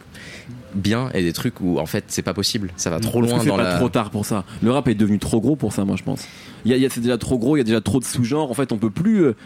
[0.74, 2.70] bien et des trucs où en fait c'est pas possible.
[2.76, 3.74] Ça va trop loin c'est dans pas la.
[3.76, 4.44] trop tard pour ça.
[4.62, 6.26] Le rap est devenu trop gros pour ça, moi je pense.
[6.64, 8.00] Il y a, il y a- c'est déjà trop gros, il y a déjà trop
[8.00, 8.50] de sous-genres.
[8.50, 9.36] En fait, on peut plus, euh,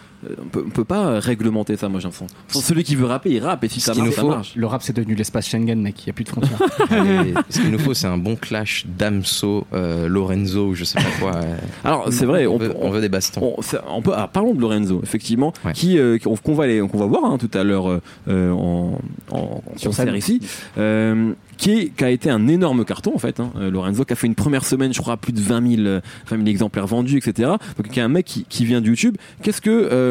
[0.43, 2.27] on peut, on peut pas réglementer ça, moi j'ai l'impression.
[2.49, 4.53] Celui qui veut rapper, il rappe et si ça marche, nous ça faut- marche.
[4.55, 6.03] Le rap, c'est devenu l'espace Schengen, mec.
[6.03, 6.59] Il n'y a plus de frontières.
[7.49, 11.09] Ce qu'il nous faut, c'est un bon clash Damso, euh, Lorenzo, ou je sais pas
[11.19, 11.37] quoi.
[11.37, 11.57] euh.
[11.85, 13.55] Alors c'est vrai, on, on, veut, peut- on veut des bastons.
[13.89, 15.73] On, peut, ah, parlons de Lorenzo, effectivement, Ouais.
[15.73, 18.51] qui euh, qu'on qu'on va aller, qu'on va voir hein, tout à l'heure euh, euh,
[18.53, 18.99] en,
[19.31, 20.17] en, Sur concert scène.
[20.17, 20.41] ici,
[20.79, 23.41] euh, qui, est- qui a été un énorme carton en fait.
[23.41, 25.83] Hein, euh, Lorenzo qui a fait une première semaine, je crois, plus de 20 000,
[25.87, 27.51] euh, 20 000 exemplaires vendus, etc.
[27.77, 29.17] Donc qui est un mec qui, qui vient de YouTube.
[29.43, 30.10] Qu'est-ce que euh,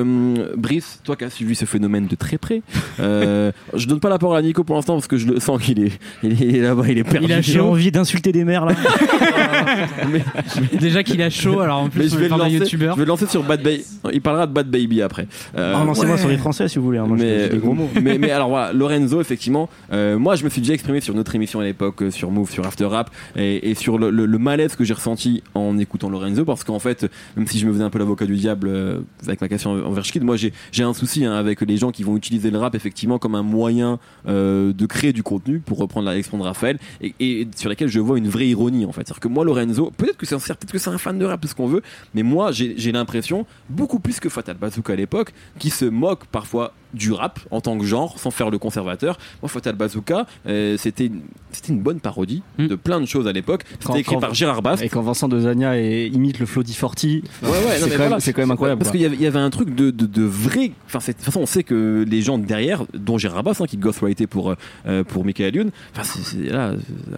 [0.57, 2.61] Brice, toi qui as suivi ce phénomène de très près,
[2.99, 5.61] euh, je donne pas la parole à Nico pour l'instant parce que je le sens
[5.61, 5.91] qu'il est,
[6.23, 7.25] il est là-bas, il est perdu.
[7.27, 8.73] Il a J'ai envie d'insulter des mères là.
[10.11, 12.93] Mais- Déjà qu'il a chaud, alors en mais plus je vais, le lancer, youtubeur.
[12.95, 13.83] je vais le lancer sur Bad Baby.
[14.13, 15.27] Il parlera de Bad Baby après.
[15.57, 16.21] Euh, Ah non, c'est moi ouais.
[16.21, 16.97] sur les Français si vous voulez.
[16.99, 17.05] hein.
[17.07, 17.89] Moi, mais, dis des gros mots.
[18.01, 21.35] mais, mais alors voilà, Lorenzo, effectivement, euh, moi je me suis déjà exprimé sur notre
[21.35, 24.37] émission à l'époque, euh, sur Move, sur After Rap, et, et sur le, le- le
[24.37, 27.83] malaise que j'ai ressenti en écoutant Lorenzo, parce qu'en fait, même si je me faisais
[27.83, 31.33] un peu l'avocat du diable euh, avec ma question envers moi j'ai un souci hein,
[31.33, 35.13] avec les gens qui vont utiliser le rap effectivement comme un moyen euh, de créer
[35.13, 38.85] du contenu, pour reprendre l'expression de Raphaël, et, sur laquelle je vois une vraie ironie
[38.85, 39.01] en fait.
[39.05, 41.67] C'est-à-dire que moi, Lorenzo, peut-être que c'est un- c'est un fan de rap, ce qu'on
[41.67, 41.81] veut,
[42.13, 46.73] mais moi j'ai l'impression, beaucoup plus que Fatal Bazooka à l'époque, qui se moque parfois
[46.93, 49.17] du rap en tant que genre, sans faire le conservateur.
[49.41, 51.21] Moi, Fatal Bazooka, euh, c'était une,
[51.51, 52.67] c'était une bonne parodie Mm.
[52.67, 53.63] de plein de choses à l'époque.
[53.83, 54.83] Quand- C'était écrit quand- par Gérard Bast.
[54.83, 58.09] Et quand Vincent Dezania est- imite le flow d'E40, Ouais, ouais, c'est quand, voilà.
[58.09, 58.79] même- c'est quand même incroyable.
[58.79, 60.71] Parce qu'il y y avait un truc de, de, de vrai.
[60.87, 63.77] Enfin, de toute façon, on sait que les gens derrière, dont Gérard Bass, hein, qui
[63.77, 64.55] ghostwritait pour,
[64.87, 66.73] euh, pour Michael Youn, enfin, c'est, c'est- là,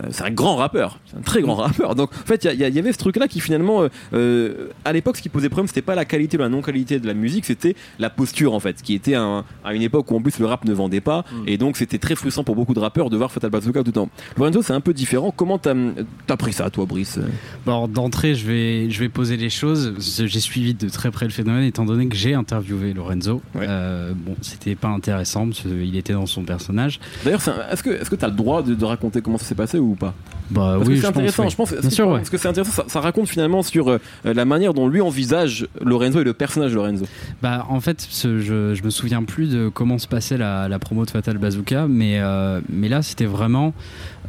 [0.10, 1.00] c'est un grand rappeur.
[1.06, 1.96] C'est un très grand rappeur.
[1.96, 4.94] Donc, en fait, y y, il y avait ce truc-là qui, finalement, euh, euh, à
[4.94, 7.46] l'époque, ce qui posait problème, c'était pas la qualité ou la non-qualité de la musique,
[7.46, 10.46] c'était la posture, en fait, qui était un- à une époque où, en plus, le
[10.46, 11.24] rap ne vendait pas.
[11.48, 13.92] Et donc, c'était très frustrant pour beaucoup de rappeurs de voir Fatal Bazooka tout le
[13.94, 14.10] temps.
[14.38, 15.32] Lorenzo, c'est un peu différent.
[15.36, 15.74] Comment t'as,
[16.38, 17.20] pris ça, toi, Brice?
[17.66, 19.94] Bon, d'entrée, je vais, je vais poser les choses.
[20.00, 23.42] J'ai suivi de très près le phénomène, étant donné que j'ai interviewé Lorenzo.
[23.56, 23.66] Ouais.
[23.68, 27.00] Euh, bon, c'était pas intéressant, parce qu'il était dans son personnage.
[27.24, 29.78] D'ailleurs, est-ce que est-ce que t'as le droit de, de raconter comment ça s'est passé
[29.80, 30.14] ou pas?
[30.50, 31.50] Bah Parce oui, que c'est je pense, intéressant, oui.
[31.50, 31.74] je pense.
[31.74, 32.18] Bien sûr, ouais.
[32.18, 35.68] Parce que c'est intéressant, ça, ça raconte finalement sur euh, la manière dont lui envisage
[35.82, 37.06] Lorenzo et le personnage Lorenzo.
[37.42, 40.80] Bah, en fait, ce- je, je me souviens plus de comment se passait la, la
[40.80, 43.74] promo de Fatal Bazooka, mais, euh, mais là, c'était vraiment.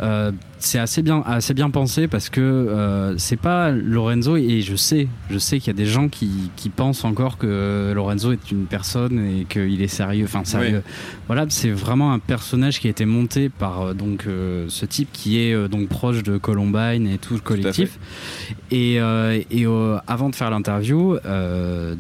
[0.01, 4.77] euh, c'est assez bien, assez bien pensé parce que euh, c'est pas Lorenzo, et je
[4.77, 8.51] sais, je sais qu'il y a des gens qui, qui pensent encore que Lorenzo est
[8.53, 10.25] une personne et qu'il est sérieux.
[10.25, 10.83] Enfin, sérieux.
[11.27, 14.27] Voilà, c'est vraiment un personnage qui a été monté par donc,
[14.69, 17.99] ce type qui est donc proche de Columbine et tout le collectif.
[18.71, 19.67] Et, et
[20.07, 21.17] avant de faire l'interview,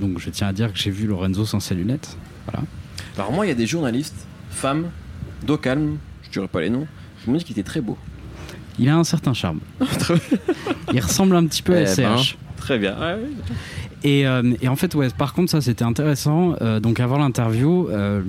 [0.00, 2.16] donc je tiens à dire que j'ai vu Lorenzo sans ses lunettes.
[3.16, 4.90] Alors moi, il y a des journalistes, femmes,
[5.44, 6.86] dos calme, je dirais pas les noms,
[7.22, 7.98] qui m'ont dit qu'il était très beau.
[8.78, 9.60] Il a un certain charme.
[10.92, 12.16] Il ressemble un petit peu à Eh ben.
[12.56, 12.98] Très bien.
[12.98, 13.30] Ouais, ouais.
[14.04, 16.54] Et, euh, et en fait, ouais, par contre, ça c'était intéressant.
[16.60, 18.22] Euh, donc avant l'interview, euh,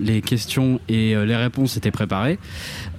[0.00, 2.38] les questions et euh, les réponses étaient préparées.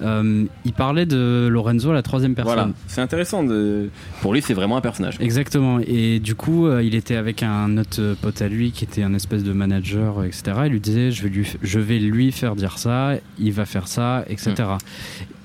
[0.01, 2.53] Euh, il parlait de Lorenzo à la troisième personne.
[2.53, 3.43] Voilà, c'est intéressant.
[3.43, 3.89] De...
[4.21, 5.17] Pour lui, c'est vraiment un personnage.
[5.19, 5.79] Exactement.
[5.85, 9.13] Et du coup, euh, il était avec un autre pote à lui qui était un
[9.13, 10.43] espèce de manager, etc.
[10.65, 13.87] Il lui disait je vais lui, je vais lui faire dire ça, il va faire
[13.87, 14.53] ça, etc.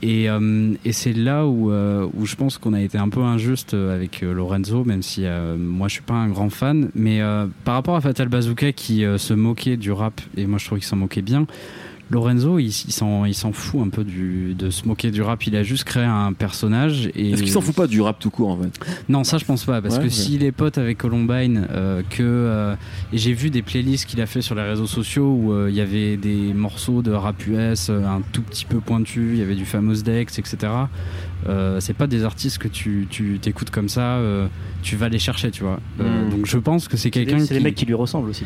[0.03, 3.23] Et, euh, et c'est là où, euh, où je pense qu'on a été un peu
[3.23, 6.91] injuste avec euh, Lorenzo, même si euh, moi je suis pas un grand fan.
[6.95, 10.67] Mais euh, par rapport à Fatal Bazooka qui se moquait du rap, et moi je
[10.67, 11.47] trouve qu'il s'en moquait bien.
[12.11, 15.47] Lorenzo, il, il s'en, il s'en fout un peu du, de se moquer du rap.
[15.47, 17.11] Il a juste créé un personnage.
[17.15, 18.71] Et Est-ce qu'il s'en fout pas du rap tout court en fait?
[19.09, 22.23] Non, ça je pense pas, parce Ouais, que s'il est pote avec Columbine, euh, que
[22.23, 22.75] euh,
[23.13, 25.81] j'ai vu des playlists qu'il a fait sur les réseaux sociaux où euh, il y
[25.81, 29.65] avait des morceaux de rap US un tout petit peu pointus, il y avait du
[29.65, 30.73] fameux Dex, etc.
[31.79, 34.19] C'est pas des artistes que tu tu t'écoutes comme ça,
[34.83, 35.81] tu vas les chercher, tu vois.
[36.01, 36.31] Euh, Mm.
[36.31, 38.45] donc je pense que c'est quelqu'un c'est qui mecs qui lui ressemblent aussi.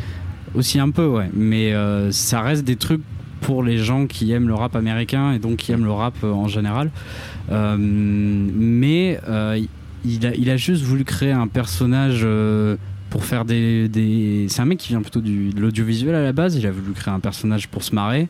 [0.55, 1.29] aussi un peu, ouais.
[1.35, 1.73] Mais
[2.11, 3.01] ça reste des trucs
[3.45, 6.33] pour les gens qui aiment le rap américain et donc qui aiment le rap euh,
[6.33, 6.91] en général.
[7.53, 9.61] Euh, mais euh,
[10.05, 12.27] il, a, juste voulu créer un personnage
[13.11, 14.47] pour faire des.
[14.49, 16.57] C'est un mec qui vient plutôt de l'audiovisuel à la base.
[16.57, 18.29] Il a voulu créer un personnage pour se marrer.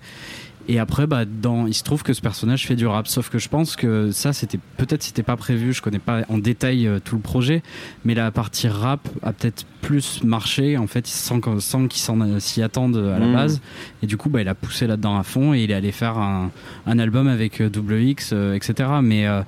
[0.69, 3.07] Et après, bah, dans, il se trouve que ce personnage fait du rap.
[3.07, 5.73] Sauf que je pense que ça, c'était peut-être c'était pas prévu.
[5.75, 7.63] Je connais pas en détail euh, tout le projet,
[8.05, 12.39] mais la partie rap a peut-être plus marché en fait, sans, sans qu'il s'en euh,
[12.41, 13.33] s'y attende à la Mhm.
[13.35, 13.61] base.
[14.03, 16.17] Et du coup, bah, il a poussé là-dedans à fond et il est allé faire
[16.17, 16.51] un,
[16.87, 18.89] un album avec euh, Double X, euh, etc.
[19.03, 19.43] Mais euh,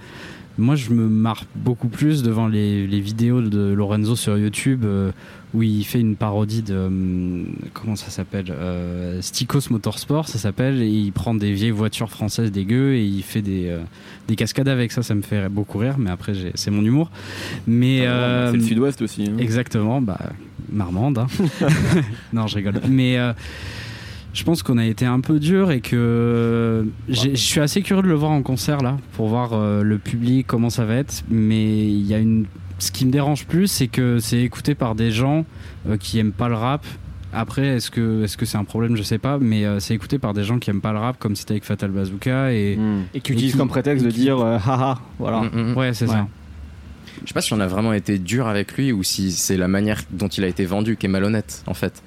[0.58, 5.10] moi, je me marre beaucoup plus devant les, les vidéos de Lorenzo sur YouTube euh,
[5.54, 6.74] où il fait une parodie de.
[6.76, 12.10] hum, comment ça s'appelle euh, Stikos Motorsport, ça s'appelle, et il prend des vieilles voitures
[12.10, 13.80] françaises dégueu et il fait des, euh,
[14.28, 15.02] des cascades avec ça.
[15.02, 17.10] Ça me fait beaucoup rire, mais après, j'ai- c'est mon humour.
[17.66, 18.06] Mais.
[18.06, 19.24] euh, C'est le sud-ouest aussi.
[19.24, 19.36] hein.
[19.38, 20.18] Exactement, bah,
[20.72, 21.18] marmande.
[21.18, 21.26] hein.
[22.32, 22.80] non, je rigole.
[22.88, 23.32] Mais euh,
[24.36, 28.08] je pense qu'on a été un peu dur et que je suis assez curieux de
[28.08, 31.24] le voir en concert là, pour voir euh, le public, comment ça va être.
[31.30, 32.44] Mais il y a une.
[32.78, 35.46] Ce qui me dérange plus, c'est que c'est écouté par des gens
[35.88, 36.84] euh, qui aiment pas le rap.
[37.32, 38.96] Après, est-ce que est-ce que c'est un problème?
[38.96, 41.18] Je sais pas, mais euh, c'est écouté par des gens qui aiment pas le rap,
[41.18, 42.76] comme c'était avec Fatal Bazooka et.
[42.76, 43.02] Mm.
[43.14, 45.40] Et qui utilisent comme prétexte de qui- dire euh, haha, voilà.
[45.42, 45.76] Mm, mm, mm.
[45.76, 46.12] Ouais, c'est Ouais.
[46.12, 46.26] ça.
[47.22, 49.68] Je sais pas si on a vraiment été dur avec lui ou si c'est la
[49.68, 52.02] manière dont il a été vendu qui est malhonnête en fait.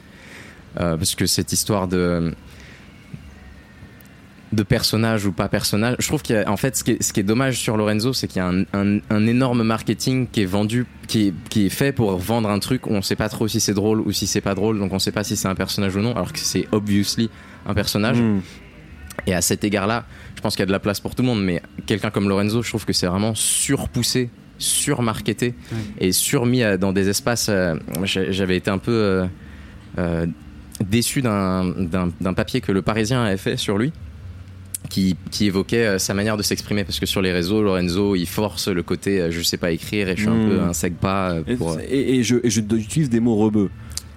[0.79, 2.33] Euh, parce que cette histoire de
[4.51, 7.23] de personnage ou pas personnage, je trouve qu'en fait ce qui, est, ce qui est
[7.23, 10.87] dommage sur Lorenzo, c'est qu'il y a un, un- un énorme marketing qui est vendu,
[11.07, 13.59] qui est, qui est fait pour vendre un truc où on sait pas trop si
[13.59, 15.95] c'est drôle ou si c'est pas drôle, donc on sait pas si c'est un personnage
[15.95, 17.29] ou non, alors que c'est obviously
[17.67, 18.17] un personnage.
[18.19, 18.39] Mm.
[19.27, 20.05] Et à cet égard-là,
[20.35, 22.27] je pense qu'il y a de la place pour tout le monde, mais quelqu'un comme
[22.27, 25.53] Lorenzo, je trouve que c'est vraiment surpoussé, surmarketé
[25.99, 27.49] et surmis à- dans des espaces.
[27.49, 29.25] euh, J'avais été un peu euh,
[29.99, 30.25] euh,
[30.87, 33.91] déçu d'un d'un- d'un papier que le Parisien avait fait sur lui.
[34.89, 38.25] Qui, qui évoquait euh, sa manière de s'exprimer parce que sur les réseaux Lorenzo il
[38.25, 40.49] force le côté euh, je sais pas écrire et je suis un Mm.
[40.49, 43.35] peu un sec pas euh, Et, pour, et- et je, et je j'utilise des mots
[43.35, 43.69] rebeux.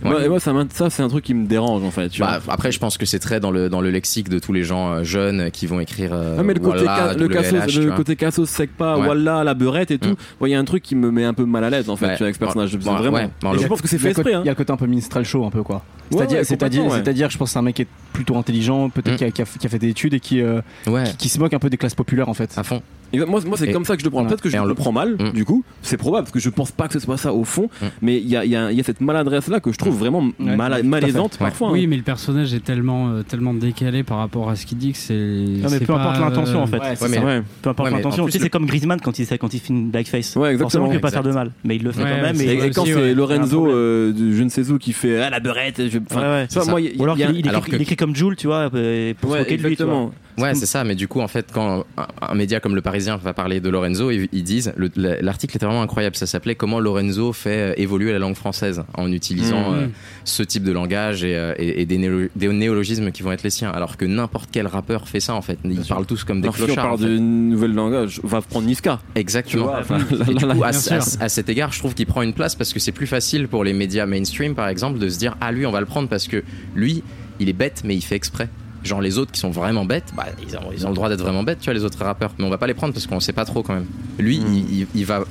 [0.02, 0.10] Ouais.
[0.10, 2.08] Moi, et moi, ça, ça c'est un truc qui me dérange en fait.
[2.08, 2.54] Tu Bah, vois.
[2.54, 4.92] après je pense que c'est très dans le, dans le lexique de tous les gens
[4.92, 7.92] euh, jeunes qui vont écrire euh, Ah mais le côté, Wallah, ca- le, cassos, le
[7.92, 9.04] côté cassos sec pas, Ouais.
[9.04, 10.10] voilà, la beurette et tout.
[10.10, 10.46] Mm.
[10.46, 12.06] Il y a un truc qui me met un peu mal à l'aise en fait
[12.06, 12.12] Ouais.
[12.12, 12.76] tu vois, avec ce personnage.
[12.78, 13.18] Bon, vraiment.
[13.18, 14.34] Et je pense que c'est fait exprès.
[14.34, 14.40] hein.
[14.42, 15.82] Il y a le côté un peu minstrel show un peu quoi.
[16.10, 19.16] C'est-à-dire, je pense que c'est un mec qui est plutôt intelligent, peut-être Mm.
[19.16, 21.28] qui, a, qui a- qui a fait des études et qui, euh, ouais qui, qui
[21.28, 22.52] se moque un peu des classes populaires en fait.
[22.56, 22.82] à fond.
[23.14, 24.24] Moi, moi c'est comme ça que je le prends.
[24.24, 25.32] Peut-être que je le le- prends mal, Mm.
[25.32, 25.64] du coup.
[25.82, 27.68] C'est probable, parce que je pense pas que ce soit ça au fond.
[27.80, 27.86] Mm.
[28.02, 29.96] Mais il y a, il y a- il y a cette maladresse-là que je trouve
[29.98, 30.82] vraiment Ouais, fait.
[30.82, 31.38] malaisante Ouais.
[31.48, 31.72] parfois.
[31.72, 31.86] Oui, hein.
[31.90, 34.98] mais le personnage est tellement, euh, tellement décalé par rapport à ce qu'il dit que
[34.98, 35.14] c'est.
[35.14, 36.78] Non, mais peu importe l'intention euh, en fait.
[36.78, 37.24] Ouais, mais- ça.
[37.24, 37.42] Ouais.
[37.60, 38.22] Peu importe l'intention.
[38.22, 40.36] en Tu sais, plus, c'est comme Griezmann quand il, quand il fait une blackface.
[40.36, 40.58] Ouais, exactement.
[40.58, 41.50] Forcément, il peut pas faire de mal.
[41.64, 42.40] Mais il le fait quand même.
[42.40, 43.14] Et, quand c'est.
[43.14, 47.82] Lorenzo, euh, je ne sais où, qui fait ah la beurette, Ou alors il qu'il
[47.82, 49.72] écrit, comme Jules, tu vois, euh, pour se moquer de lui.
[49.72, 50.12] exactement.
[50.38, 53.16] Ouais, c'est ça, mais du coup, en fait, quand un, un média comme Le Parisien
[53.18, 54.90] va parler de Lorenzo, ils, ils disent, le-
[55.20, 59.10] l'article était vraiment incroyable, ça s'appelait Comment Lorenzo fait euh, évoluer la langue française en
[59.12, 59.74] utilisant Mmh.
[59.74, 59.86] euh,
[60.24, 63.42] ce type de langage et, euh, et- et des, néolo- des néologismes qui vont être
[63.42, 65.58] les siens, alors que n'importe quel rappeur fait ça en fait.
[65.64, 66.84] Ils parlent tous comme des Alors, si on clochards.
[66.84, 67.04] parle en fait.
[67.08, 69.00] de nouvel langage, on va prendre Niska.
[69.14, 69.64] Exactement.
[69.64, 70.92] vois, enfin, Et là, du là, coup, là, à, Bien sûr.
[71.20, 73.48] à- à cet égard, je trouve qu'il prend une place parce que c'est plus facile
[73.48, 76.08] pour les médias mainstream, par exemple, de se dire ah lui, on va le prendre
[76.08, 76.42] parce que
[76.74, 77.02] lui,
[77.40, 78.48] il est bête, mais il fait exprès.
[78.84, 81.20] Genre les autres qui sont vraiment bêtes, bah, ils, ont, ils ont le droit d'être
[81.22, 82.32] vraiment bêtes, tu vois, les autres rappeurs.
[82.38, 83.86] Mais on va pas les prendre parce qu'on sait pas trop quand même.
[84.18, 84.54] Lui, Mm.
[84.70, 85.24] il- il va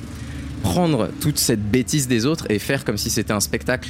[0.62, 3.90] prendre toute cette bêtise des autres et faire comme si c'était un spectacle.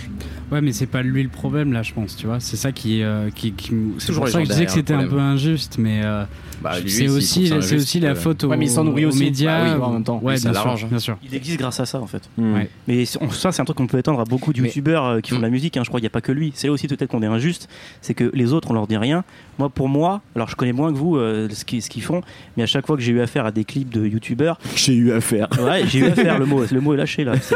[0.51, 2.39] Ouais, mais c'est pas lui le problème là, je pense, tu vois.
[2.41, 4.71] C'est ça qui, euh, qui, qui c'est Toujours pour les ça que je disais que
[4.71, 6.25] c'était un peu injuste, mais euh,
[6.61, 8.83] Bah, lui, c'est aussi, c'est injuste, aussi la euh, faute aux, Ouais, mais il s'en
[8.83, 9.23] nourrit aux aussi.
[9.23, 9.63] médias.
[9.63, 10.19] Bah oui, en même temps.
[10.21, 11.17] Ouais, bien sûr, bien sûr.
[11.23, 12.23] Il existe grâce à ça en fait.
[12.37, 12.53] Mm.
[12.53, 12.69] Ouais.
[12.87, 15.19] Mais on- ça, c'est un truc qu'on peut étendre à beaucoup de Mais- youtubeurs euh,
[15.21, 15.77] qui font de la musique.
[15.77, 15.83] hein.
[15.85, 16.51] Je crois qu'il n'y a pas que lui.
[16.53, 17.69] C'est là aussi peut-être qu'on est injuste.
[18.01, 19.23] C'est que les autres, on leur dit rien.
[19.57, 22.21] Moi, pour moi, alors je connais moins que vous euh, ce qu'ils ce qu'ils font,
[22.57, 25.13] mais à chaque fois que j'ai eu affaire à des clips de youtubeurs, J'ai eu
[25.13, 25.47] affaire.
[25.63, 26.39] ouais, j'ai eu affaire.
[26.39, 27.33] Le mot, le mot est lâché là.
[27.41, 27.55] C'est-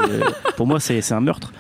[0.58, 1.52] Pour moi, c'est c'est un meurtre.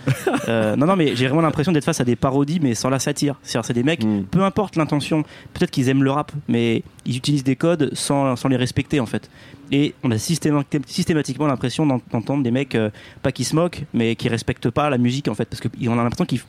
[0.48, 3.00] Euh, non, non, mais j'ai vraiment l'impression d'être face à des parodies, mais sans la
[3.00, 3.36] satire.
[3.44, 4.04] C'est-à-dire, c'est des mecs.
[4.04, 4.24] Mm.
[4.32, 8.48] Peu importe l'intention, peut-être qu'ils aiment le rap, mais ils utilisent des codes sans, sans
[8.48, 9.30] les respecter en fait.
[9.72, 12.90] Et on a systéma- systématiquement l'impression d'en- d'entendre des mecs, euh,
[13.24, 16.04] pas qui se moquent, mais qui respectent pas la musique en fait, parce qu'on a
[16.04, 16.42] l'impression qu'ils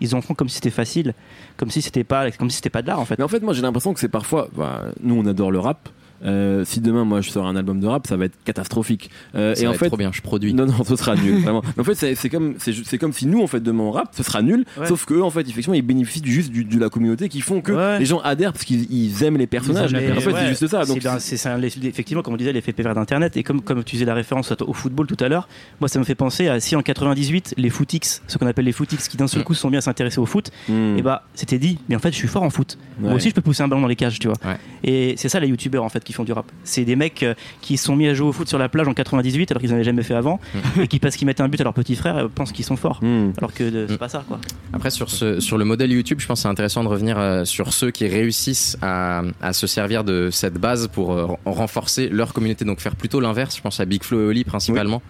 [0.00, 1.14] ils en font comme si c'était facile,
[1.56, 3.16] comme si c'était pas, comme si c'était pas de l'art en fait.
[3.18, 4.48] Mais en fait, moi j'ai l'impression que c'est parfois.
[4.56, 5.88] bah, nous on adore le rap.
[6.24, 9.10] Euh, si demain moi je sors un album de rap, ça va être catastrophique.
[9.34, 10.54] Euh, Ça et va en être fait, trop bien, je produis.
[10.54, 11.62] Non, non, ce sera nul, vraiment.
[11.78, 14.42] En fait, c'est comme, c'est comme si nous, en fait, demain on rap, ce sera
[14.42, 14.64] nul.
[14.78, 14.86] Ouais.
[14.86, 17.72] Sauf que, en fait, effectivement, ils bénéficient juste du- de la communauté qui font que
[17.72, 17.98] Ouais.
[17.98, 19.90] les gens adhèrent parce qu'ils ils aiment les personnages.
[19.92, 20.84] Ils aiment la en fait, ouais, c'est juste ça.
[20.84, 23.36] Donc, c'est ben, c'est- c'est un- effectivement, comme on disait, l'effet pervers d'Internet.
[23.36, 25.48] Et comme, comme tu faisais la référence au football tout à l'heure,
[25.80, 28.72] moi, ça me fait penser à si en 98, les footix, ce qu'on appelle les
[28.72, 29.44] footix, qui d'un seul Mm.
[29.44, 30.96] coup sont bien s'intéresser au foot, hmm.
[30.98, 32.78] et bah, c'était dit, mais en fait, je suis fort en foot.
[33.00, 34.36] Moi aussi, je peux pousser un ballon dans les cages, tu vois.
[34.44, 34.56] Ouais.
[34.84, 36.02] Et c'est ça, les youtubeurs, en fait.
[36.04, 36.46] qui font du rap.
[36.64, 38.94] C'est des mecs euh, qui sont mis à jouer au foot sur la plage en
[38.94, 40.40] 98 alors qu'ils n'avaient jamais fait avant
[40.80, 42.76] et qui parce qu'ils mettent un but à leur petit frère euh, pensent qu'ils sont
[42.76, 43.00] forts.
[43.02, 43.32] Hmm.
[43.38, 43.98] Alors que euh, c'est Mm.
[43.98, 44.40] pas ça quoi.
[44.72, 47.44] Après, sur, ce, sur le modèle YouTube, je pense que c'est intéressant de revenir euh,
[47.44, 52.08] sur ceux qui réussissent à, à se servir de cette base pour euh, ren- renforcer
[52.08, 52.64] leur communauté.
[52.64, 53.56] Donc, faire plutôt l'inverse.
[53.56, 55.02] Je pense à Big Flo et Oli principalement,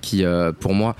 [0.00, 0.96] qui, euh, pour moi,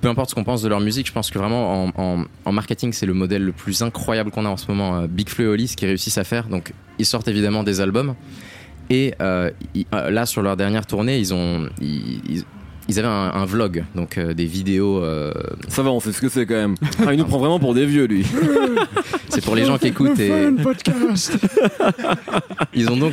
[0.00, 2.52] peu importe ce qu'on pense de leur musique, je pense que vraiment en, en- en
[2.52, 5.04] marketing, c'est le modèle le plus incroyable qu'on a en ce moment.
[5.08, 6.48] Big Flo et Oli, ce qu'ils réussissent à faire.
[6.48, 8.14] Donc, ils sortent évidemment des albums.
[8.90, 11.68] Et euh, ils- euh, là, sur leur dernière tournée, ils ont.
[11.80, 12.44] Ils,
[12.98, 15.32] avaient un, un vlog, donc euh, des vidéos euh,
[15.68, 16.74] Ça va, on sait ce que c'est quand même.
[17.06, 18.26] Ah, il nous prend vraiment pour des vieux, lui.
[19.34, 20.30] C'est pour les gens qui écoutent et
[22.74, 23.12] ils ont donc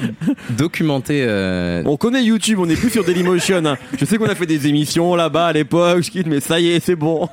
[0.52, 1.24] documenté.
[1.26, 3.66] euh, On connaît YouTube, on n'est plus sur Dailymotion.
[3.66, 3.78] hein.
[3.98, 6.70] Je sais qu'on a fait des émissions là-bas à l'époque, je quitte, mais ça y
[6.70, 7.28] est, c'est bon.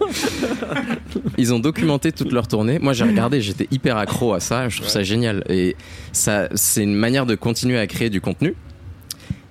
[1.38, 2.78] ils ont documenté toute leur tournée.
[2.78, 4.68] Moi, j'ai regardé, j'étais hyper accro à ça.
[4.68, 5.76] Je trouve ça génial et
[6.12, 8.54] ça, c'est une manière de continuer à créer du contenu.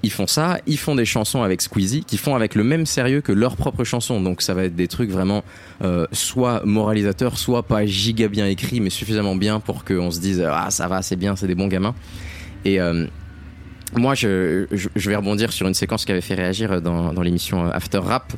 [0.06, 3.22] Ils font ça, ils font des chansons avec Squeezie, qui font avec le même sérieux
[3.22, 4.22] que leurs propres chansons.
[4.22, 5.44] Donc ça va être des trucs vraiment
[5.84, 10.48] euh, soit moralisateurs, soit pas giga bien écrits, mais suffisamment bien pour qu'on se dise
[10.48, 11.96] ah ça va, c'est bien, c'est des bons gamins.
[12.66, 13.08] Et euh,
[13.96, 17.98] moi, je, vais rebondir sur une séquence qui avait fait réagir dans, dans l'émission After
[17.98, 18.32] Rap,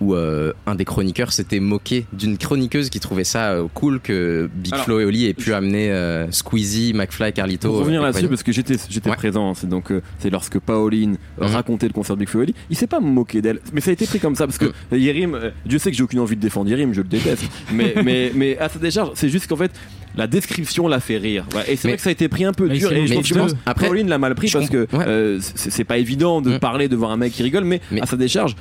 [0.00, 4.48] où euh, un des chroniqueurs s'était moqué d'une chroniqueuse qui trouvait ça euh, cool que
[4.54, 7.68] Big Alors, Flo et Oli aient pu amener euh, Squeezie, McFly, Carlito.
[7.68, 9.16] Pour revenir et là-dessus, parce que j'étais j'étais Ouais.
[9.16, 11.54] présent, c'est donc euh, c'est lorsque Pauline euh, Mhm.
[11.54, 13.90] racontait le concert de Big Flo et Oli, il s'est pas moqué d'elle, mais ça
[13.90, 16.20] a été pris comme ça parce que euh, Yerim, euh, Dieu sait que j'ai aucune
[16.20, 19.46] envie de défendre Yerim, je le déteste, mais mais mais à sa décharge, c'est juste
[19.48, 19.70] qu'en fait
[20.16, 21.46] la description l'a fait rire.
[21.54, 23.06] Ouais, et c'est Mais- vrai que ça a été pris un peu Mais dur et
[23.06, 25.04] je mais pense je que pense- après- Pauline l'a mal pris parce que ouais.
[25.06, 26.58] euh, c'est c'est pas évident de Mhm.
[26.58, 28.56] parler de voir un mec qui rigole, mais, Mais- à sa décharge.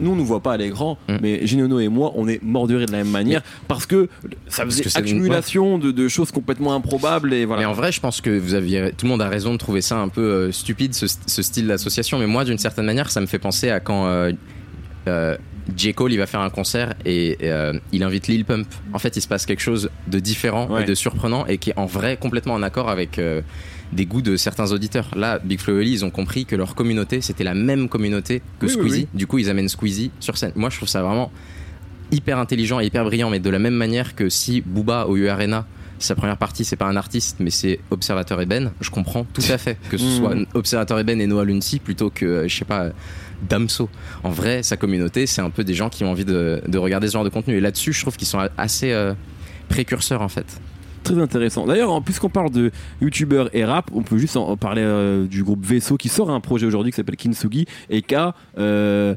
[0.00, 1.18] Nous, on nous voit pas à l'écran, Mhm.
[1.22, 4.08] mais Ginono et moi, on est morts de rire de la même manière parce que
[4.48, 7.62] ça faisait que accumulation de, de choses complètement improbables et voilà.
[7.62, 9.80] Mais en vrai, je pense que vous aviez, tout le monde a raison de trouver
[9.82, 12.18] ça un peu euh, stupide, ce, ce style d'association.
[12.18, 14.32] Mais moi, d'une certaine manière, ça me fait penser à quand euh,
[15.08, 15.36] euh,
[15.76, 15.94] J.
[15.94, 18.66] Cole il va faire un concert et euh, il invite Lil Pump.
[18.92, 20.82] En fait, il se passe quelque chose de différent Ouais.
[20.82, 23.40] et de surprenant et qui est en vrai complètement en accord avec euh,
[23.92, 25.08] des goûts de certains auditeurs.
[25.16, 28.40] Là, Big Flo et Oli, ils ont compris que leur communauté, c'était la même communauté
[28.60, 29.00] que Oui, Squeezie.
[29.02, 29.08] oui.
[29.14, 30.52] Du coup, ils amènent Squeezie sur scène.
[30.54, 31.30] Moi, je trouve ça vraiment
[32.12, 35.28] hyper intelligent et hyper brillant, mais de la même manière que si Booba au U
[35.28, 35.66] Arena,
[35.98, 39.58] sa première partie, c'est pas un artiste, mais c'est Observateur Eben, je comprends tout à
[39.58, 40.16] fait que ce Mm.
[40.18, 42.86] soit Observateur Eben et Noah Luncy plutôt que, euh, je sais pas,
[43.48, 43.88] Damso.
[44.22, 47.06] En vrai, sa communauté, c'est un peu des gens qui ont envie de, de regarder
[47.06, 47.56] ce genre de contenu.
[47.56, 49.14] Et là-dessus, je trouve qu'ils sont assez euh,
[49.68, 50.46] précurseurs en fait.
[51.02, 51.66] Très intéressant.
[51.66, 52.70] D'ailleurs, puisqu'on parle de
[53.00, 56.30] youtubeurs et rap, on peut juste en en parler euh, du groupe Vaisseau qui sort
[56.30, 59.14] un projet aujourd'hui qui s'appelle Kinsugi et qu'a euh,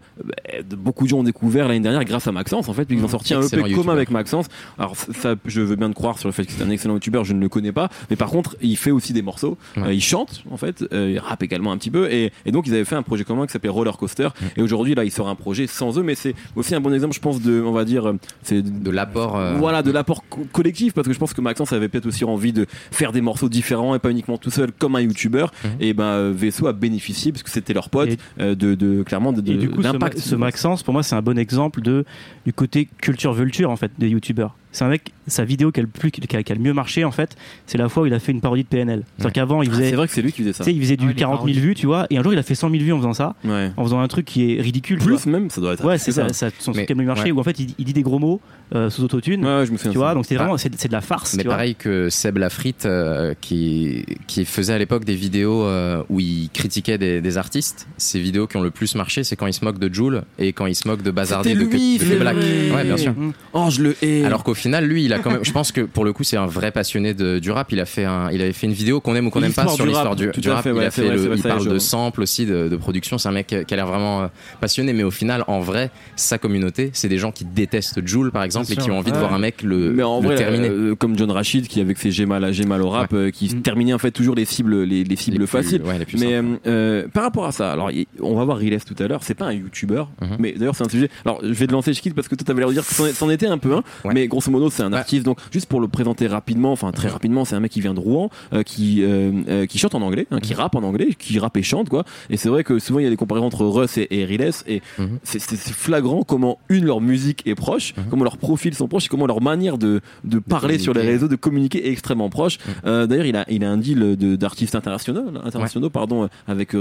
[0.78, 3.34] beaucoup de gens ont découvert l'année dernière grâce à Maxence en fait, puisqu'ils ont sorti
[3.34, 4.48] un EP Excellent commun avec Maxence.
[4.78, 7.24] Alors ça, je veux bien te croire sur le fait que c'est un excellent youtubeur,
[7.26, 9.84] je ne le connais pas, mais par contre, il fait aussi des morceaux, Ouais.
[9.88, 12.74] Euh, il chante en fait, il rappe également un petit peu et, et donc ils
[12.74, 15.36] avaient fait un projet commun qui s'appelait Roller Coaster et aujourd'hui là, il sort un
[15.36, 18.14] projet sans eux, mais c'est aussi un bon exemple, je pense, de, on va dire,
[18.44, 19.40] c'est De l'apport.
[19.58, 22.54] voilà, de l'apport co- collectif, parce que je pense que Maxence avait peut-être aussi envie
[22.54, 25.52] de faire des morceaux différents et pas uniquement tout seul comme un youtubeur.
[25.64, 25.70] Mhm.
[25.80, 28.10] Et ben euh, Vaisseau a bénéficié, parce que c'était leur pote,
[28.40, 29.98] euh, de, de clairement de, de Et du coup, ce.
[29.98, 32.06] Ma- ce Maxence, pour moi, c'est un bon exemple de,
[32.46, 34.56] du côté culture vulture en fait des youtubeurs.
[34.74, 36.74] C'est un mec, sa vidéo qui a le plus, qui a, qui a le mieux
[36.74, 39.04] marché en fait, c'est la fois où il a fait une parodie de PNL.
[39.06, 39.32] C'est-à-dire Ouais.
[39.32, 40.64] qu'avant, il Ah, faisait, c'est vrai que c'est lui qui faisait tu ça.
[40.66, 41.60] sais, il faisait du Ouais, les 40 000 parodies.
[41.60, 43.36] vues, tu vois, et un jour il a fait 100 000 vues en faisant ça,
[43.46, 43.72] Ouais.
[43.78, 44.98] en faisant un truc qui est ridicule.
[45.00, 45.08] vois.
[45.16, 45.86] Plus même, ça doit être.
[45.86, 46.50] Ouais, c'est ça, ça.
[46.50, 47.32] ça, son truc qui a le mieux marché, ouais.
[47.32, 48.42] où en fait il, il dit des gros mots
[48.76, 49.46] euh, sous autotune.
[49.46, 49.78] Ouais, ouais, je me souviens.
[49.78, 50.00] Tu de ça.
[50.00, 51.36] vois, donc c'est vraiment c'est c'est de la farce.
[51.36, 51.56] Mais tu vois.
[51.56, 56.50] pareil que Seb Lafrite, euh, qui, qui faisait à l'époque des vidéos euh, où il
[56.52, 57.88] critiquait des, des artistes.
[57.98, 60.52] Ces vidéos qui ont le plus marché, c'est quand il se moque de Joule et
[60.54, 62.36] quand il se moque de Bazardi C'était de, de, de c'est Black.
[62.38, 63.14] Ouais, bien sûr.
[63.54, 64.24] Oh, je le hais.
[64.26, 65.44] Alors qu'au final, lui, il a quand même.
[65.46, 67.72] Je pense que pour le coup, c'est un vrai passionné de, du rap.
[67.72, 69.68] Il a fait un, il avait fait une vidéo qu'on aime ou qu'on n'aime pas
[69.68, 70.64] sur l'histoire du, rap.
[70.64, 72.76] fait, il ouais, a fait vrai, le- il parle je- de samples aussi, de, de
[72.78, 73.18] production.
[73.18, 74.28] C'est un mec qui a l'air vraiment euh,
[74.60, 78.44] passionné, mais au final, en vrai, sa communauté, c'est des gens qui détestent Joule, par
[78.44, 80.70] exemple, et qui ont envie de voir un mec le, mais en le vrai, terminer.
[80.70, 83.30] euh, comme John Rachid qui avec ses j'ai mal à j'ai mal au rap, euh,
[83.32, 83.62] qui Mm.
[83.62, 85.82] terminait en fait toujours les cibles, les, les cibles Les plus- faciles.
[85.84, 89.08] les Mais euh, par rapport à ça, alors y- on va voir Riles tout à
[89.08, 90.28] l'heure, c'est pas un youtubeur, Mhm.
[90.40, 91.10] mais d'ailleurs c'est un sujet.
[91.26, 93.30] Alors je vais te lancer Schkid parce que toi t'avais l'air de dire que c'en-
[93.30, 93.84] était un peu un,
[94.14, 94.98] mais grosso c'est un Ouais.
[95.00, 95.24] artiste.
[95.26, 98.00] Donc juste pour le présenter rapidement, enfin très rapidement, c'est un mec qui vient de
[98.00, 101.40] Rouen, euh, qui euh, euh, qui chante en anglais, hein, qui rappe en anglais, qui
[101.40, 102.04] rappe et chante quoi.
[102.30, 104.52] Et c'est vrai que souvent il y a des comparaisons entre Russ et, et Riles,
[104.68, 105.20] et Mhm.
[105.24, 108.04] c'est flagrant comment une leur musique est proche, Mhm.
[108.10, 111.28] comment leurs profils sont proches, et comment leur manière de de parler sur les réseaux,
[111.28, 112.58] de communiquer est extrêmement proche.
[112.60, 112.74] Mhm.
[112.86, 116.72] Euh, D'ailleurs il a il a un deal de- d'artistes internationaux, internationaux pardon, avec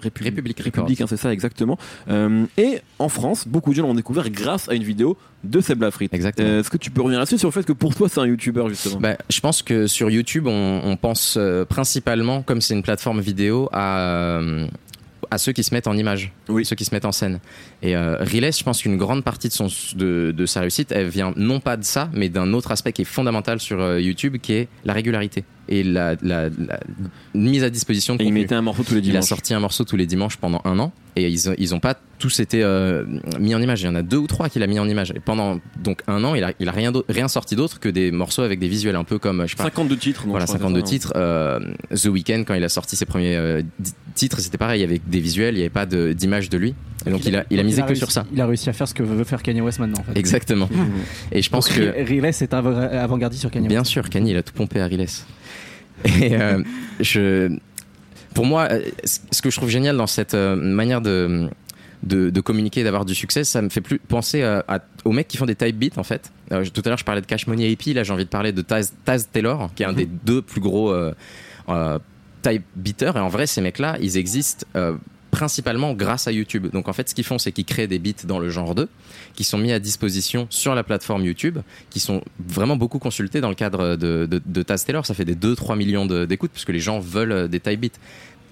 [0.00, 1.78] République, République hein, c'est ça exactement.
[2.56, 6.12] Et en France, beaucoup de gens l'ont découvert grâce à une vidéo de Seb Lafrite.
[6.14, 6.48] Exactement.
[6.48, 8.26] Euh, Est-ce que tu peux revenir là-dessus sur le fait que pour toi c'est un
[8.26, 12.74] youtubeur justement Bah, je pense que sur YouTube, on, on pense euh, principalement, comme c'est
[12.74, 14.66] une plateforme vidéo, à, euh,
[15.30, 16.64] à ceux qui se mettent en image, Oui.
[16.64, 17.38] ceux qui se mettent en scène.
[17.82, 21.32] Et Riles, je pense qu'une grande partie de, son, de, de sa réussite, elle vient
[21.36, 24.68] non pas de ça, mais d'un autre aspect qui est fondamental sur YouTube, qui est
[24.84, 26.80] la régularité et la, la- la
[27.34, 29.28] mise à disposition de Et il mettait un morceau tous les Il a dimanches.
[29.28, 30.92] sorti un morceau tous les dimanches pendant un an
[31.22, 33.04] et ils ont, ils ont pas tous été euh,
[33.38, 33.82] mis en image.
[33.82, 35.12] Il y en a deux ou trois qu'il a mis en image.
[35.14, 38.42] Et pendant donc un an, il a, il a rien, sorti d'autre que des morceaux
[38.42, 39.64] avec des visuels un peu comme je sais pas.
[39.64, 40.22] 52 titres.
[40.22, 40.90] donc Voilà, je crois, 52 c'est ça, hein.
[40.98, 41.12] titres.
[41.16, 41.60] Euh,
[41.94, 43.62] The Weeknd, quand il a sorti ses premiers euh,
[44.14, 46.74] titres, c'était pareil, avec des visuels, il n'y avait pas d'image de, lui.
[47.06, 48.24] Et donc il a, il a misé que réussi- sur ça.
[48.32, 50.00] Il a réussi à faire ce que veut faire Kanye West maintenant.
[50.00, 50.18] En fait.
[50.18, 50.68] Exactement.
[51.30, 52.04] Et je pense Donc, que.
[52.04, 53.90] Riles est av- avant-gardiste sur Kanye Bien West.
[53.92, 55.06] sûr, Kanye, il a tout pompé à Riles.
[56.20, 56.62] Et euh,
[57.00, 57.56] je,
[58.34, 61.48] pour moi, euh, ce que je trouve génial dans cette euh, manière de,
[62.02, 65.28] de, de communiquer, d'avoir du succès, ça me fait plus penser à- à- aux mecs
[65.28, 66.30] qui font des type beats en fait.
[66.52, 68.52] Euh, tout à l'heure, je parlais de Cash Money AP, là j'ai envie de parler
[68.52, 71.12] de Taz, Taz Taylor, qui est un des deux plus gros euh,
[71.68, 71.98] euh,
[72.42, 73.16] type beaters.
[73.16, 74.66] Et en vrai, ces mecs-là, ils existent.
[75.30, 76.68] Principalement grâce à YouTube.
[76.72, 78.88] Donc en fait, ce qu'ils font, c'est qu'ils créent des beats dans le genre 2,
[79.34, 81.58] qui sont mis à disposition sur la plateforme YouTube,
[81.90, 85.04] qui sont vraiment beaucoup consultés dans le cadre de, de, de Taz Taylor.
[85.06, 87.98] Ça fait des 2-3 millions d'écoutes, parce que les gens veulent euh, des type beats.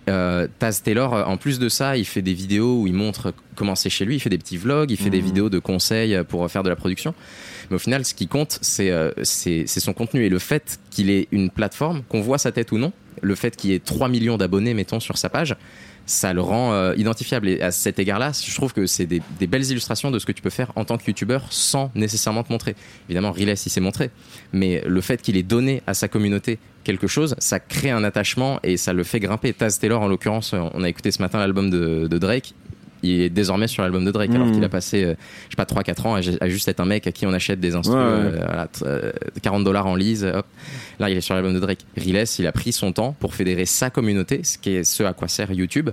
[0.09, 3.35] Euh, Taz Taylor, euh, en plus de ça, il fait des vidéos où il montre
[3.57, 5.27] comment c'est chez lui, il fait des petits vlogs, il fait des Mhm.
[5.27, 7.12] vidéos de conseils pour faire de la production.
[7.70, 10.79] Mais au final, ce qui compte, c'est euh, c'est c'est son contenu et le fait
[10.91, 14.09] qu'il ait une plateforme, qu'on voit sa tête ou non, le fait qu'il ait 3
[14.09, 15.57] millions d'abonnés, mettons, sur sa page,
[16.07, 17.48] ça le rend euh, identifiable.
[17.48, 20.42] Et à cet égard-là, je trouve que c'est des, belles illustrations de ce que tu
[20.42, 22.74] peux faire en tant que youtubeur sans nécessairement te montrer.
[23.09, 24.11] Évidemment, Riles, il s'est montré.
[24.52, 28.61] Mais le fait qu'il ait donné à sa communauté quelque chose, ça crée un attachement
[28.62, 29.52] et ça le fait grimper.
[29.52, 32.54] Taz Taylor, en l'occurrence, on a écouté ce matin l'album de Drake.
[33.03, 34.55] Il est désormais sur l'album de Drake, alors Mhm.
[34.55, 35.14] qu'il a passé, euh,
[35.49, 37.61] je sais pas, 3-4 ans à, à juste être un mec à qui on achète
[37.61, 38.38] des instruments, Ouais, ouais.
[38.47, 40.47] voilà, t- euh, 40 dollars en lise, hop.
[40.99, 41.80] Là, il est sur l'album de Drake.
[41.97, 45.12] Riles, il a pris son temps pour fédérer sa communauté, ce qui est ce à
[45.12, 45.90] quoi sert YouTube.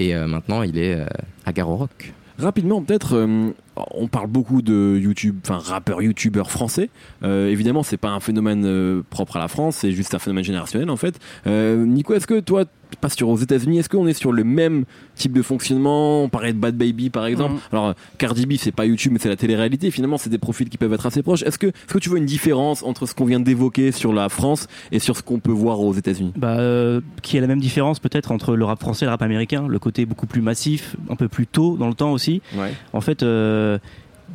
[0.00, 1.04] Et euh, maintenant, il est euh,
[1.46, 2.12] à Garo Rock.
[2.38, 3.50] Rapidement, peut-être, euh,
[3.92, 6.90] on parle beaucoup de YouTube, enfin rappeurs, youtubeurs français.
[7.22, 10.44] Euh, évidemment, c'est pas un phénomène euh, propre à la France, c'est juste un phénomène
[10.44, 11.18] générationnel en fait.
[11.46, 12.64] Euh, Nico, est-ce que toi,
[13.00, 16.24] pas sur aux États-Unis, est-ce qu'on est sur le même type de fonctionnement?
[16.24, 17.54] On parlait de Bad Baby par exemple.
[17.54, 17.60] Mhm.
[17.72, 19.90] Alors, Cardi B, c'est pas YouTube, mais c'est la télé-réalité.
[19.90, 21.42] Finalement, c'est des profils qui peuvent être assez proches.
[21.42, 24.28] Est-ce que, est-ce que tu vois une différence entre ce qu'on vient d'évoquer sur la
[24.28, 26.32] France et sur ce qu'on peut voir aux États-Unis?
[26.36, 29.22] Bah, euh, qui est la même différence peut-être entre le rap français et le rap
[29.22, 32.42] américain, le côté beaucoup plus massif, un peu plus tôt dans le temps aussi.
[32.56, 32.72] Ouais.
[32.92, 33.69] En fait, euh,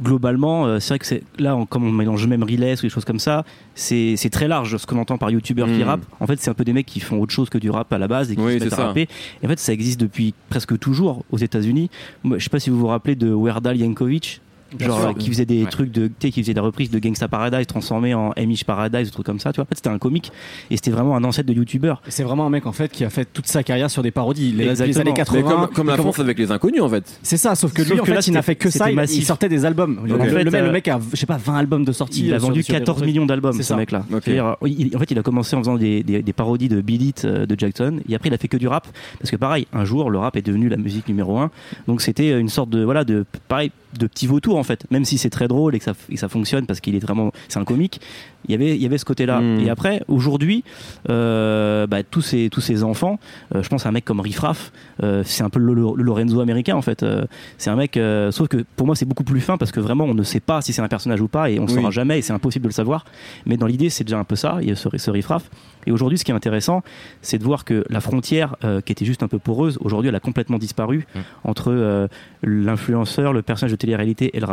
[0.03, 2.89] globalement, euh, c'est vrai que c'est là, on- comme on mélange même Riles ou des
[2.89, 5.83] choses comme ça, c'est c'est très large ce qu'on entend par youtubeurs qui Mm.
[5.83, 6.05] rappent.
[6.19, 7.97] En fait, c'est un peu des mecs qui font autre chose que du rap à
[7.97, 9.07] la base et qui Oui, se mettent à rapper.
[9.41, 11.89] Et en fait, ça existe depuis presque toujours aux États-Unis.
[12.25, 14.41] Je sais pas si vous vous rappelez de Werdal Yankovic.
[14.79, 15.09] Genre sûr.
[15.09, 15.69] euh, qui faisait des Ouais.
[15.69, 19.25] trucs de qui faisait des reprises de Gangsta Paradise transformé en Amish Paradise ou trucs
[19.25, 20.31] comme ça tu vois en fait c'était un comique
[20.69, 23.09] et c'était vraiment un ancêtre de youtubeur C'est vraiment un mec en fait qui a
[23.09, 24.51] fait toute sa carrière sur des parodies.
[24.51, 25.41] Les, années Mais 80.
[25.43, 27.19] comme, comme la France avec les inconnus en fait.
[27.23, 28.91] C'est ça, sauf que Sauf lui, en que là, fait, il n'a fait que ça.
[28.91, 29.19] massif.
[29.21, 30.01] il sortait des albums.
[30.05, 31.85] Le, En le- fait, le mec, euh, le mec a, je sais pas, 20 albums
[31.85, 32.25] de sortie.
[32.25, 33.13] il a euh, vendu sur des 14 reprises.
[33.13, 36.21] millions d'albums C'est ce mec là en fait il a commencé en faisant des, des-
[36.21, 38.87] des parodies de Beat It de Jackson et après il a fait que du rap
[39.19, 41.51] parce que pareil un jour le rap est devenu la musique numéro un
[41.87, 45.17] donc c'était une sorte de voilà de pareil de petit vautour en fait même si
[45.17, 47.59] c'est très drôle et que ça, et que ça fonctionne parce qu'il est vraiment c'est
[47.59, 48.01] un comique
[48.47, 49.59] il y avait il y avait ce côté là Mm.
[49.61, 50.63] et après aujourd'hui
[51.09, 53.19] euh, bah, tous ces tous ces enfants
[53.53, 54.71] euh, je pense à un mec comme Riff Raff
[55.03, 57.25] euh, c'est un peu le, le Lorenzo américain en fait Euh,
[57.57, 57.99] c'est un mec
[58.31, 60.61] sauf que pour moi c'est beaucoup plus fin parce que vraiment on ne sait pas
[60.61, 61.75] si c'est un personnage ou pas et on ne Oui.
[61.75, 63.05] saura jamais et c'est impossible de le savoir
[63.45, 65.49] mais dans l'idée c'est déjà un peu ça il y a ce, ce Riff Raff
[65.87, 66.81] et aujourd'hui ce qui est intéressant
[67.21, 68.55] c'est de voir que la frontière
[68.85, 71.19] qui était juste un peu poreuse aujourd'hui elle a complètement disparu Mm.
[71.43, 72.07] entre
[72.43, 74.45] l'influenceur le personnage de télé-réalité et le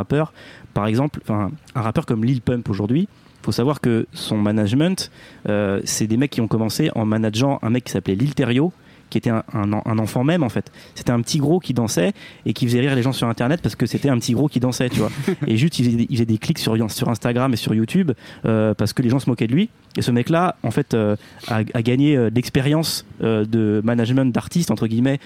[0.75, 3.09] par exemple un rappeur comme Lil Pump aujourd'hui
[3.43, 5.11] faut savoir que son management
[5.49, 8.73] euh, c'est des mecs qui ont commencé en manageant un mec qui s'appelait Lil Terrio
[9.11, 10.73] qui était un, un en- un enfant même en fait.
[10.95, 12.15] C'était un petit gros qui dansait
[12.47, 14.59] et qui faisait rire les gens sur internet parce que c'était un petit gros qui
[14.59, 15.11] dansait tu vois.
[15.47, 18.13] Et juste il faisait, des- il faisait des clics sur, sur Instagram et sur YouTube
[18.47, 19.69] euh, parce que les gens se moquaient de lui.
[19.99, 21.17] Et ce mec là en fait euh,
[21.49, 25.21] a, a gagné euh, l'expérience de management d'artiste entre guillemets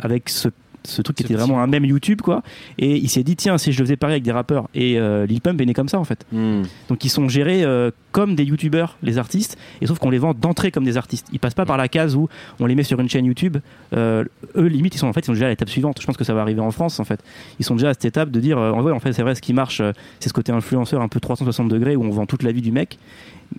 [0.00, 0.48] avec ce
[0.84, 2.42] ce truc qui était vraiment un même YouTube quoi.
[2.78, 4.68] Et il s'est dit tiens si je le faisais pareil avec des rappeurs.
[4.74, 6.24] Et euh, Lil Pump est né comme ça en fait.
[6.32, 6.62] Hmm.
[6.88, 10.34] donc ils sont gérés euh, comme des youtubeurs, les artistes, et sauf qu'on les vend
[10.34, 11.28] d'entrée comme des artistes.
[11.32, 13.58] Ils passent pas par la case où on les met sur une chaîne YouTube.
[13.94, 14.24] Euh,
[14.56, 16.00] eux limite ils sont en fait ils sont déjà à l'étape suivante.
[16.00, 17.20] Je pense que ça va arriver en France en fait.
[17.58, 19.34] Ils sont déjà à cette étape de dire euh, en vrai en fait c'est vrai
[19.34, 22.26] ce qui marche euh, c'est ce côté influenceur un peu 360 degrés où on vend
[22.26, 22.98] toute la vie du mec.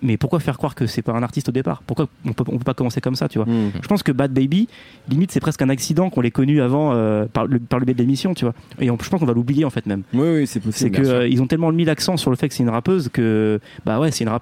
[0.00, 1.82] Mais pourquoi faire croire que c'est pas un artiste au départ?
[1.86, 3.46] Pourquoi on peut, on peut pas commencer comme ça, tu vois?
[3.46, 3.72] Hmm.
[3.82, 4.66] Je pense que Bad Baby,
[5.10, 6.94] limite, c'est presque un accident qu'on l'ait connu avant
[7.30, 8.54] par, le, par le biais de l'émission, tu vois.
[8.80, 10.02] Et on- je pense qu'on va l'oublier en fait même.
[10.14, 10.90] Oui, oui, c'est C'est possible.
[10.96, 11.12] que sûr.
[11.12, 14.00] euh, ils ont tellement mis l'accent sur le fait que c'est une rappeuse que bah
[14.00, 14.41] ouais c'est une rappeuse.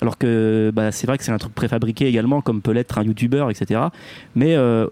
[0.00, 3.04] Alors que bah, c'est vrai que c'est un truc préfabriqué également comme peut l'être un
[3.04, 3.80] youtubeur etc.
[4.34, 4.86] Mais euh,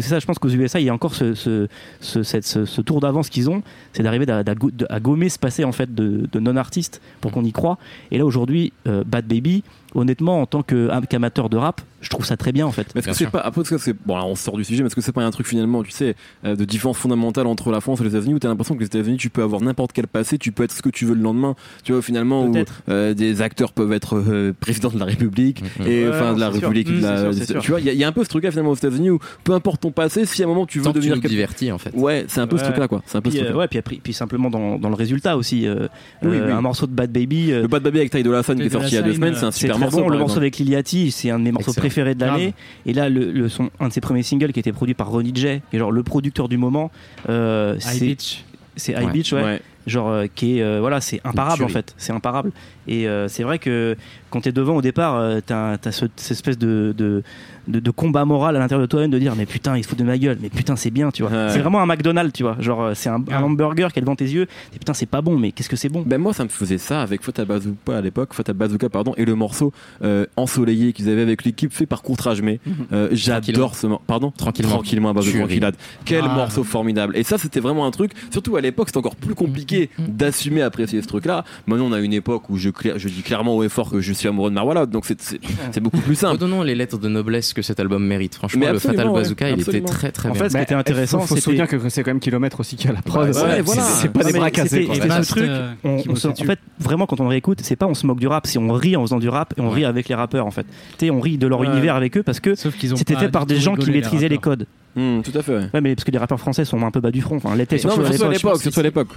[0.00, 3.62] c'est ça je pense qu'aux USA il y a encore ce, tour d'avance qu'ils ont
[3.92, 7.00] c'est d'arriver à, à go- à gommer ce passé en fait de, de non artistes
[7.20, 7.78] pour qu'on y croit.
[8.10, 9.62] Et là aujourd'hui euh, Bad Baby
[9.94, 12.86] honnêtement en tant qu'amateur de rap je trouve ça très bien en fait.
[12.94, 14.86] Mais est-ce que c'est pas après que c'est bon alors on sort du sujet mais
[14.86, 16.14] est-ce que c'est pas un truc finalement tu sais
[16.46, 18.86] euh, de différence fondamentale entre la France et les États-Unis où t'as l'impression que les
[18.86, 21.20] États-Unis tu peux avoir n'importe quel passé tu peux être ce que tu veux le
[21.20, 22.54] lendemain tu vois finalement où
[22.88, 26.46] euh, des acteurs peuvent être euh, président de la République et Ouais, enfin de la
[26.52, 26.68] c'est sûr.
[26.70, 28.24] République de la- c'est sûr, tu vois il y, a- il y a un peu
[28.24, 30.64] ce truc là finalement aux États-Unis où peu importe ton passé si à un moment
[30.64, 31.90] tu veux Tant que tu devenir nous quelque- divertis en fait.
[31.94, 32.68] ouais c'est un peu ce Ouais.
[32.70, 34.48] truc là quoi c'est un peu ce Puis, truc euh, ouais, puis, après- puis simplement
[34.48, 35.66] dans, dans le résultat aussi.
[35.66, 35.88] euh,
[36.22, 36.50] Oui, oui.
[36.50, 37.48] Un morceau de Bad Baby.
[37.50, 39.34] le Bad Baby avec Ty Dolla Sign qui est sorti il y a deux semaines
[39.34, 40.08] c'est un super morceau bon.
[40.08, 41.82] Le morceau avec Liliati, c'est un de mes morceaux Excellent.
[41.82, 42.54] préférés de l'année.
[42.86, 45.32] Et là, le, le son, un de ses premiers singles qui était produit par Ronnie
[45.34, 46.90] J, qui est genre le producteur du moment,
[47.28, 48.44] euh, High c'est Beach.
[48.76, 49.12] c'est High Ouais.
[49.12, 49.42] Beach, ouais.
[49.42, 49.60] Ouais.
[49.86, 52.52] Genre euh, qui est euh, voilà, c'est imparable en fait, c'est imparable.
[52.86, 53.96] Et euh, c'est vrai que
[54.28, 57.22] quand t'es devant au départ, euh, t'as as ce, cette espèce de, de,
[57.70, 59.98] de, de combat moral à l'intérieur de toi-même de dire mais putain il se fout
[59.98, 61.30] de ma gueule, mais putain c'est bien, tu vois.
[61.32, 61.48] Ouais.
[61.50, 62.56] C'est vraiment un McDonald's, tu vois.
[62.60, 63.42] Genre euh, c'est un, un Ah.
[63.44, 64.46] hamburger qui est devant tes yeux.
[64.74, 66.02] Et putain c'est pas bon, mais qu'est-ce que c'est bon?
[66.06, 69.24] Ben moi ça me faisait ça avec Fata Bazooka à l'époque, Fata Bazooka pardon, et
[69.24, 72.60] le morceau euh, ensoleillé qu'ils avaient avec l'équipe fait par Courtrage mais
[72.92, 74.04] euh, j'adore ce morceau.
[74.06, 74.30] Pardon?
[74.30, 74.72] Tranquillement.
[74.74, 75.70] Tranquillement à base de.
[76.04, 76.34] Quel Ah.
[76.34, 77.16] morceau formidable.
[77.16, 81.00] Et ça c'était vraiment un truc, surtout à l'époque c'était encore plus compliqué d'assumer apprécier
[81.02, 81.44] ce truc là.
[81.66, 84.28] Maintenant on a une époque où je, dis clairement haut et fort que je suis
[84.28, 86.34] amoureux de Marwala donc c'est- beaucoup plus simple.
[86.34, 88.34] Redonnons les lettres de noblesse que cet album mérite.
[88.34, 89.14] Franchement, Mais le Fatal ouais.
[89.22, 90.42] Bazooka, il était très très En bien.
[90.42, 92.88] fait, ce qui était intéressant, faut, se souvenir que c'est quand même kilomètre aussi qui
[92.88, 93.26] a la prod.
[93.26, 93.82] Ouais, C'est- ouais, voilà.
[93.82, 94.88] c'est pas des bras cassés.
[94.92, 97.60] ce truc, euh, on, qui on bosse se- en fait, vraiment, quand on le réécoute,
[97.62, 99.60] c'est pas on se moque du rap, c'est on rit en faisant du rap et
[99.60, 100.66] on rit avec les rappeurs en fait.
[100.98, 101.66] Tu sais, on rit de leur Ouais.
[101.66, 104.66] univers avec eux parce que c'était fait par des gens qui maîtrisaient les codes.
[104.96, 105.52] Hum, tout à fait.
[105.56, 105.64] ouais.
[105.72, 107.36] Ouais, mais parce que les rappeurs français sont un peu bas du front.
[107.36, 108.60] Enfin, Non, surtout à l'époque.
[108.60, 108.82] surtout à ici.
[108.82, 109.08] l'époque.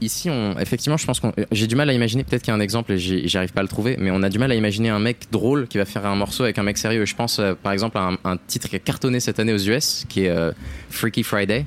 [0.00, 2.56] Ici, on, effectivement, je pense qu'on, j'ai du mal à imaginer, peut-être qu'il y a
[2.56, 4.54] un exemple et j'y- j'arrive pas à le trouver, mais on a du mal à
[4.56, 7.04] imaginer un mec drôle qui va faire un morceau avec un mec sérieux.
[7.06, 9.58] Je pense, euh, par exemple, à un, un titre qui a cartonné cette année aux
[9.58, 10.50] US, qui est euh,
[10.90, 11.64] Freaky Friday,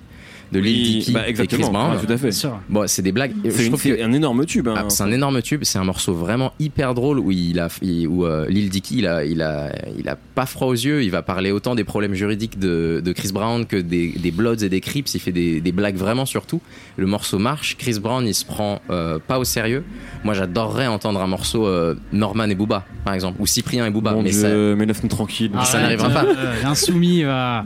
[0.54, 1.48] de Lil Dicky bah, et Chris.
[1.60, 1.92] Brown.
[1.96, 2.30] Ouais, tout à fait.
[2.70, 3.34] Bon, c'est des blagues.
[3.44, 4.68] Je C'est que- un énorme tube.
[4.70, 4.76] hein.
[4.78, 8.08] Ah, c'est un énorme tube, c'est un morceau vraiment hyper drôle où il a, il-
[8.08, 11.04] où euh, Lil Dicky, il a, il a, il a pas froid aux yeux.
[11.04, 14.64] Il va parler autant des problèmes juridiques de, de Chris Brown que des, des Bloods
[14.64, 15.14] et des Crips.
[15.14, 16.62] Il fait des, des blagues vraiment sur tout.
[16.98, 17.76] Le morceau marche.
[17.78, 19.84] Chris Brown, il se prend euh, pas au sérieux.
[20.24, 24.12] Moi, j'adorerais entendre un morceau euh, Norman et Booba, par exemple, ou Cyprien et Booba.
[24.14, 25.52] Mon mais Dieu, ça, mais laisse-nous tranquille.
[25.64, 26.26] ça n'arrivera pas.
[26.26, 27.66] euh, L'insoumis va.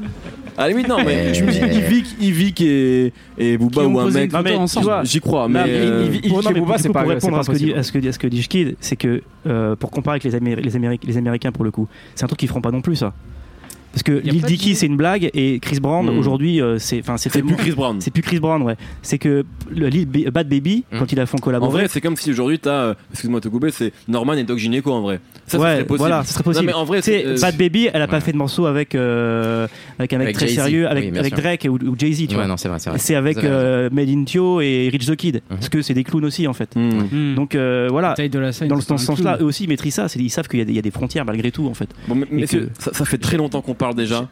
[0.58, 2.77] À la limite, non, mais je me dis Yvick, Yvick et,
[3.38, 4.32] et Booba Qui ont ou un mec.
[5.04, 5.64] J'y crois, mais.
[5.66, 6.10] Euh,
[6.60, 9.22] Booba, pour pas- répondre à ce, que dit, à, ce que dit, c'est que
[9.76, 10.56] pour comparer avec les,
[11.04, 13.14] les Américains pour le coup, c'est un truc qu'ils feront pas non plus ça.
[13.94, 16.18] Parce que Lil Dicky c'est une blague et Chris Brown Mm.
[16.20, 18.00] aujourd'hui euh, c'est enfin c'est plus Chris Brown.
[18.00, 18.76] c'est plus Chris Brown ouais.
[19.02, 21.00] C'est que le Lil Ba- Bad Baby Mm.
[21.00, 23.46] quand ils la font En collaborer vrai, c'est comme si aujourd'hui t'as, euh, excuse-moi de
[23.46, 25.20] te couper, c'est Norman et Doc Gineco en vrai.
[25.48, 25.98] Ça, ça ouais, serait possible.
[26.00, 26.66] voilà, ce serait possible.
[26.66, 28.22] Non, mais en vrai, c'est, euh, Bad Baby, elle a pas ouais.
[28.22, 29.68] fait de morceau avec euh,
[29.98, 31.36] avec un mec Avec très Jay-Z, sérieux, avec, oui, avec.
[31.36, 32.48] Drake ou, ou Jay Z, tu Ouais, vois.
[32.48, 33.00] non, c'est vrai, c'est vrai.
[33.00, 35.42] C'est avec euh, Made in Tio et Rich the Kid, Mhm.
[35.50, 36.76] parce que c'est des clowns aussi en fait.
[37.36, 38.16] Donc voilà.
[38.68, 40.08] Dans, ce sens-là, eux aussi ils maîtrisent ça.
[40.08, 41.90] c'est- Ils savent qu'il y, a des- frontières malgré tout en fait.
[42.32, 42.58] Mais- ça,
[42.94, 44.28] ça fait très longtemps qu'on parle déjà.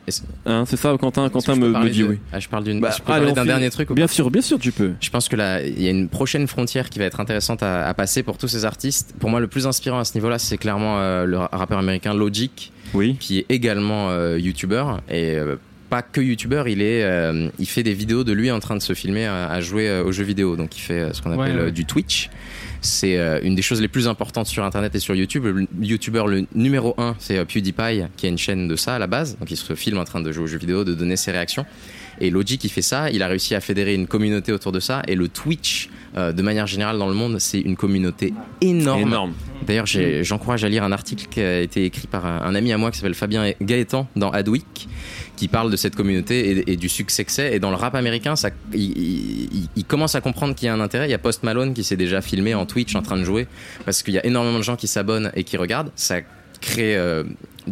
[0.46, 2.20] Hein, c'est ça, Quentin, Quentin me, dit de- oui.
[2.34, 2.92] Ah, je parle Bah,
[3.34, 3.92] d'un dernier truc.
[3.94, 4.92] Bien sûr, bien sûr, tu peux.
[5.00, 7.88] Je pense que là, il y a une prochaine frontière qui va être intéressante à,
[7.88, 9.14] à passer pour tous ces artistes.
[9.20, 12.72] Pour moi, le plus inspirant à ce niveau-là, c'est clairement euh, le rappeur américain Logic,
[12.94, 13.16] Oui.
[13.20, 15.56] qui est également euh, youtubeur et euh,
[15.90, 16.68] pas que youtubeur.
[16.68, 19.48] Il est, euh, il fait des vidéos de lui en train de se filmer à,
[19.50, 20.56] à jouer euh, aux jeux vidéo.
[20.56, 21.68] Donc, il fait euh, ce qu'on appelle Ouais, ouais.
[21.68, 22.30] euh, du Twitch.
[22.86, 25.46] C'est euh, une des choses les plus importantes sur Internet et sur YouTube.
[25.46, 29.00] Le youtubeur le numéro un, c'est euh, PewDiePie, qui a une chaîne de ça à
[29.00, 29.38] la base.
[29.40, 31.66] Donc, il se filme en train de jouer aux jeux vidéo, de donner ses réactions.
[32.22, 33.10] Et Logic, il fait ça.
[33.10, 35.02] Il a réussi à fédérer une communauté autour de ça.
[35.08, 39.02] Et le Twitch, euh, de manière générale dans le monde, c'est une communauté énorme.
[39.02, 39.34] Énorme.
[39.66, 42.78] D'ailleurs, j'encourage à lire un article qui a été écrit par un, un ami à
[42.78, 44.88] moi qui s'appelle Fabien Gaëtan dans Adweek,
[45.36, 47.54] qui parle de cette communauté et, et du succès que c'est.
[47.54, 50.70] Et dans le rap américain, ça, il, il- il- il commence à comprendre qu'il y
[50.70, 51.08] a un intérêt.
[51.08, 53.48] Il y a Post Malone qui s'est déjà filmé en Twitch en train de jouer,
[53.86, 55.92] parce qu'il y a énormément de gens qui s'abonnent et qui regardent.
[55.96, 56.22] Ça
[56.62, 57.24] crée, euh,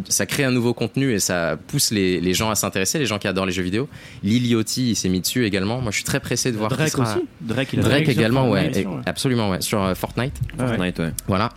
[0.08, 3.18] ça crée un nouveau contenu et ça pousse les, les gens à s'intéresser, les gens
[3.18, 3.88] qui adorent les jeux vidéo.
[4.22, 5.80] Lil Yachty, il s'est mis dessus également.
[5.80, 7.24] Moi, je suis très pressé de voir qui Drake sera- aussi.
[7.40, 9.02] Drake, il a Drake sur également, ouais, Fortnite, et- ouais.
[9.06, 10.34] absolument, ouais, sur euh, Fortnite.
[10.58, 10.66] Ouais.
[10.68, 11.12] Fortnite, ouais.
[11.26, 11.48] Voilà.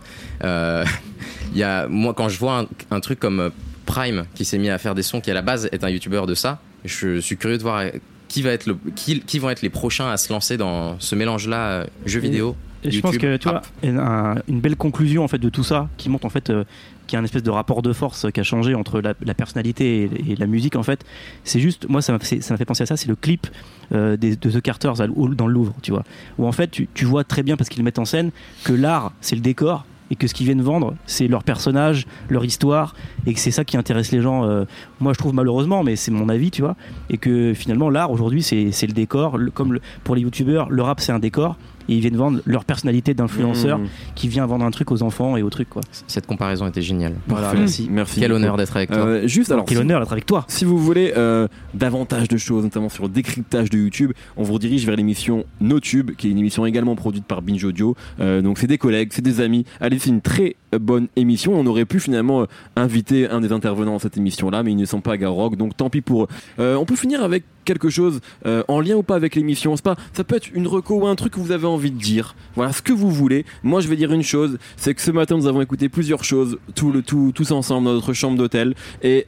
[0.44, 0.84] Euh,
[1.52, 3.50] Il y a, moi, quand je vois un, un truc comme euh,
[3.88, 6.26] Prime qui s'est mis à faire des sons, qui à la base est un youtubeur
[6.26, 7.88] de ça, je suis curieux de voir euh,
[8.28, 11.14] qui, va être le, qui, qui vont être les prochains à se lancer dans ce
[11.14, 15.28] mélange-là, euh, jeux vidéo Et je pense que tu vois, un- une belle conclusion en
[15.28, 16.64] fait de tout ça, qui montre en fait euh,
[17.06, 19.32] qu'il y a un espèce de rapport de force qui a changé entre la, la
[19.34, 21.04] personnalité et, et la musique en fait.
[21.42, 23.46] C'est juste, moi ça m'a fait, penser à ça, c'est le clip
[23.92, 26.04] euh, des, de The Carters à l- au- dans le Louvre, tu vois,
[26.36, 28.30] où en fait tu, tu vois très bien parce qu'ils mettent en scène
[28.64, 32.44] que l'art c'est le décor et que ce qu'ils viennent vendre c'est leur personnage, leur
[32.44, 32.94] histoire
[33.26, 34.44] et que c'est ça qui intéresse les gens.
[34.44, 34.64] euh,
[35.00, 36.76] moi je trouve malheureusement, mais c'est mon avis, tu vois,
[37.10, 41.12] et que finalement l'art aujourd'hui c'est le décor, comme pour les youtubeurs, le rap c'est
[41.12, 41.56] un décor.
[41.88, 43.86] Et ils viennent vendre leur personnalité d'influenceur Mmh.
[44.14, 45.82] qui vient vendre un truc aux enfants et aux trucs quoi.
[46.06, 47.14] Cette comparaison était géniale.
[47.26, 47.88] Voilà, merci.
[47.90, 48.20] Merci.
[48.20, 48.98] Quel honneur d'être avec toi.
[48.98, 49.64] Euh, juste alors.
[49.64, 50.44] Quel si- honneur d'être avec toi.
[50.48, 54.54] Si vous voulez euh, davantage de choses, notamment sur le décryptage de YouTube, on vous
[54.54, 57.96] redirige vers l'émission NoTube, qui est une émission également produite par Binge Audio.
[58.20, 59.64] Euh, donc c'est des collègues, c'est des amis.
[59.80, 61.54] Allez, c'est une très bonne émission.
[61.54, 62.46] On aurait pu finalement euh,
[62.76, 65.76] inviter un des intervenants dans cette émission-là, mais ils ne sont pas à Garrock, donc
[65.76, 66.28] tant pis pour eux.
[66.58, 69.74] Euh, on peut finir avec quelque chose euh, en lien ou pas avec l'émission.
[69.76, 72.34] Pas, ça peut être une reco ou un truc que vous avez envie de dire.
[72.54, 73.44] Voilà ce que vous voulez.
[73.62, 76.58] Moi, je vais dire une chose, c'est que ce matin nous avons écouté plusieurs choses,
[76.74, 79.26] tout le tout, tous ensemble dans notre chambre d'hôtel, et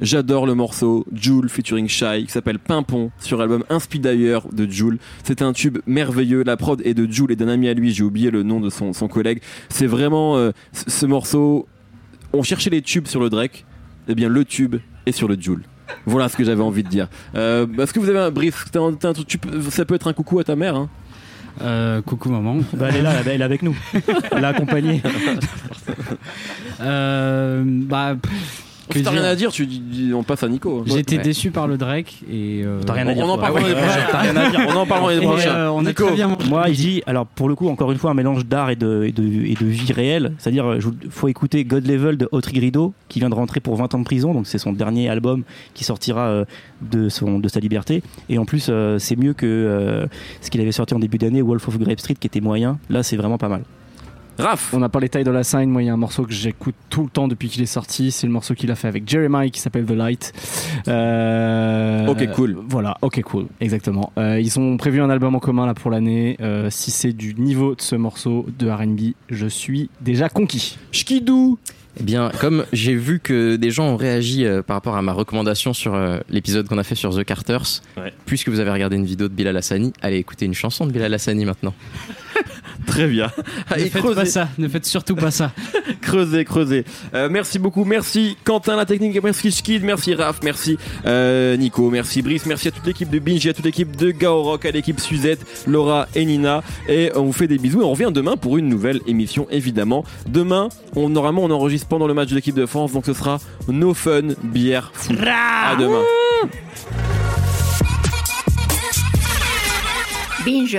[0.00, 4.98] j'adore le morceau Joule featuring Shy qui s'appelle Pimpon sur l'album Inspi d'ailleurs de Joule.
[5.24, 6.44] C'est un tube merveilleux.
[6.44, 7.92] La prod est de Joule et d'un ami à lui.
[7.92, 9.40] J'ai oublié le nom de son, collègue.
[9.68, 11.66] C'est vraiment ce ce morceau.
[12.32, 13.64] On cherchait les tubes sur le Drake.
[14.08, 14.76] Eh bien, le tube
[15.06, 15.62] est sur le Joule.
[16.04, 17.08] Voilà ce que j'avais envie de dire.
[17.34, 19.38] Euh, Est-ce que vous avez un brief un tu
[19.70, 20.76] Ça peut être un coucou à ta mère.
[20.76, 20.88] Hein
[21.62, 22.58] Euh, coucou maman.
[22.74, 23.76] Bah, elle est là, elle est avec nous.
[24.32, 25.02] Elle l'a accompagnée.
[26.80, 30.84] Euh, bah, pff, Si t'as rien à dire, tu dis- on passe à Nico.
[30.86, 31.22] J'ai été Ouais.
[31.22, 32.62] déçu par le Drake et.
[32.64, 33.24] euh, T'as rien à On, dire.
[33.26, 33.98] on en parle l'année Ouais, prochaine.
[34.00, 34.06] ouais.
[34.12, 34.60] T'as rien à dire.
[34.68, 35.52] On en parle l'année prochaine.
[35.54, 36.06] euh, Nico.
[36.48, 39.04] Moi, il dit, alors pour le coup, encore une fois, un mélange d'art et de,
[39.04, 40.32] et, de, et de vie réelle.
[40.38, 43.94] C'est-à-dire, il faut écouter God Level de Autry Grido, qui vient de rentrer pour 20
[43.94, 44.32] ans de prison.
[44.34, 45.42] Donc, c'est son dernier album
[45.74, 46.44] qui sortira euh,
[46.80, 48.02] de, son, de sa liberté.
[48.28, 50.06] Et en plus, euh, c'est mieux que euh,
[50.40, 52.78] ce qu'il avait sorti en début d'année, Wolf of Grape Street, qui était moyen.
[52.88, 53.62] Là, c'est vraiment pas mal.
[54.38, 54.72] Raph.
[54.74, 55.70] On a parlé taille de la sign.
[55.70, 58.10] Moi, il y a un morceau que j'écoute tout le temps depuis qu'il est sorti.
[58.10, 60.32] C'est le morceau qu'il a fait avec Jeremiah qui s'appelle The Light.
[60.88, 62.56] Euh, Ok, cool.
[62.68, 63.46] Voilà, ok, cool.
[63.60, 64.12] Exactement.
[64.18, 66.36] Euh, ils ont prévu un album en commun là pour l'année.
[66.40, 70.78] Euh, si c'est du niveau de ce morceau de RB, je suis déjà conquis.
[70.92, 71.58] Schkidou.
[71.98, 75.14] Eh bien, comme j'ai vu que des gens ont réagi euh, par rapport à ma
[75.14, 78.12] recommandation sur euh, l'épisode qu'on a fait sur The Carters, Ouais.
[78.26, 81.14] puisque vous avez regardé une vidéo de Bilal Hassani, allez écouter une chanson de Bilal
[81.14, 81.72] Hassani maintenant.
[82.86, 83.30] Très bien.
[83.76, 85.52] Ne faites creusez, pas ça, ne faites surtout pas ça.
[86.00, 86.84] creusez, creusez.
[87.14, 87.84] Euh, merci beaucoup.
[87.84, 89.20] Merci Quentin, la technique.
[89.22, 89.82] Merci Schkid.
[89.82, 90.40] Merci Raph.
[90.42, 91.90] Merci euh, Nico.
[91.90, 92.46] Merci Brice.
[92.46, 95.40] Merci à toute l'équipe de Binge, à toute l'équipe de Gao Rock, à l'équipe Suzette,
[95.66, 96.62] Laura et Nina.
[96.88, 97.82] Et on vous fait des bisous.
[97.82, 100.04] Et on revient demain pour une nouvelle émission, évidemment.
[100.28, 102.92] Demain, on, normalement, on enregistre pendant le match de l'équipe de France.
[102.92, 105.12] Donc ce sera No Fun Bière Fou.
[105.22, 106.02] À demain.
[110.44, 110.78] Binge.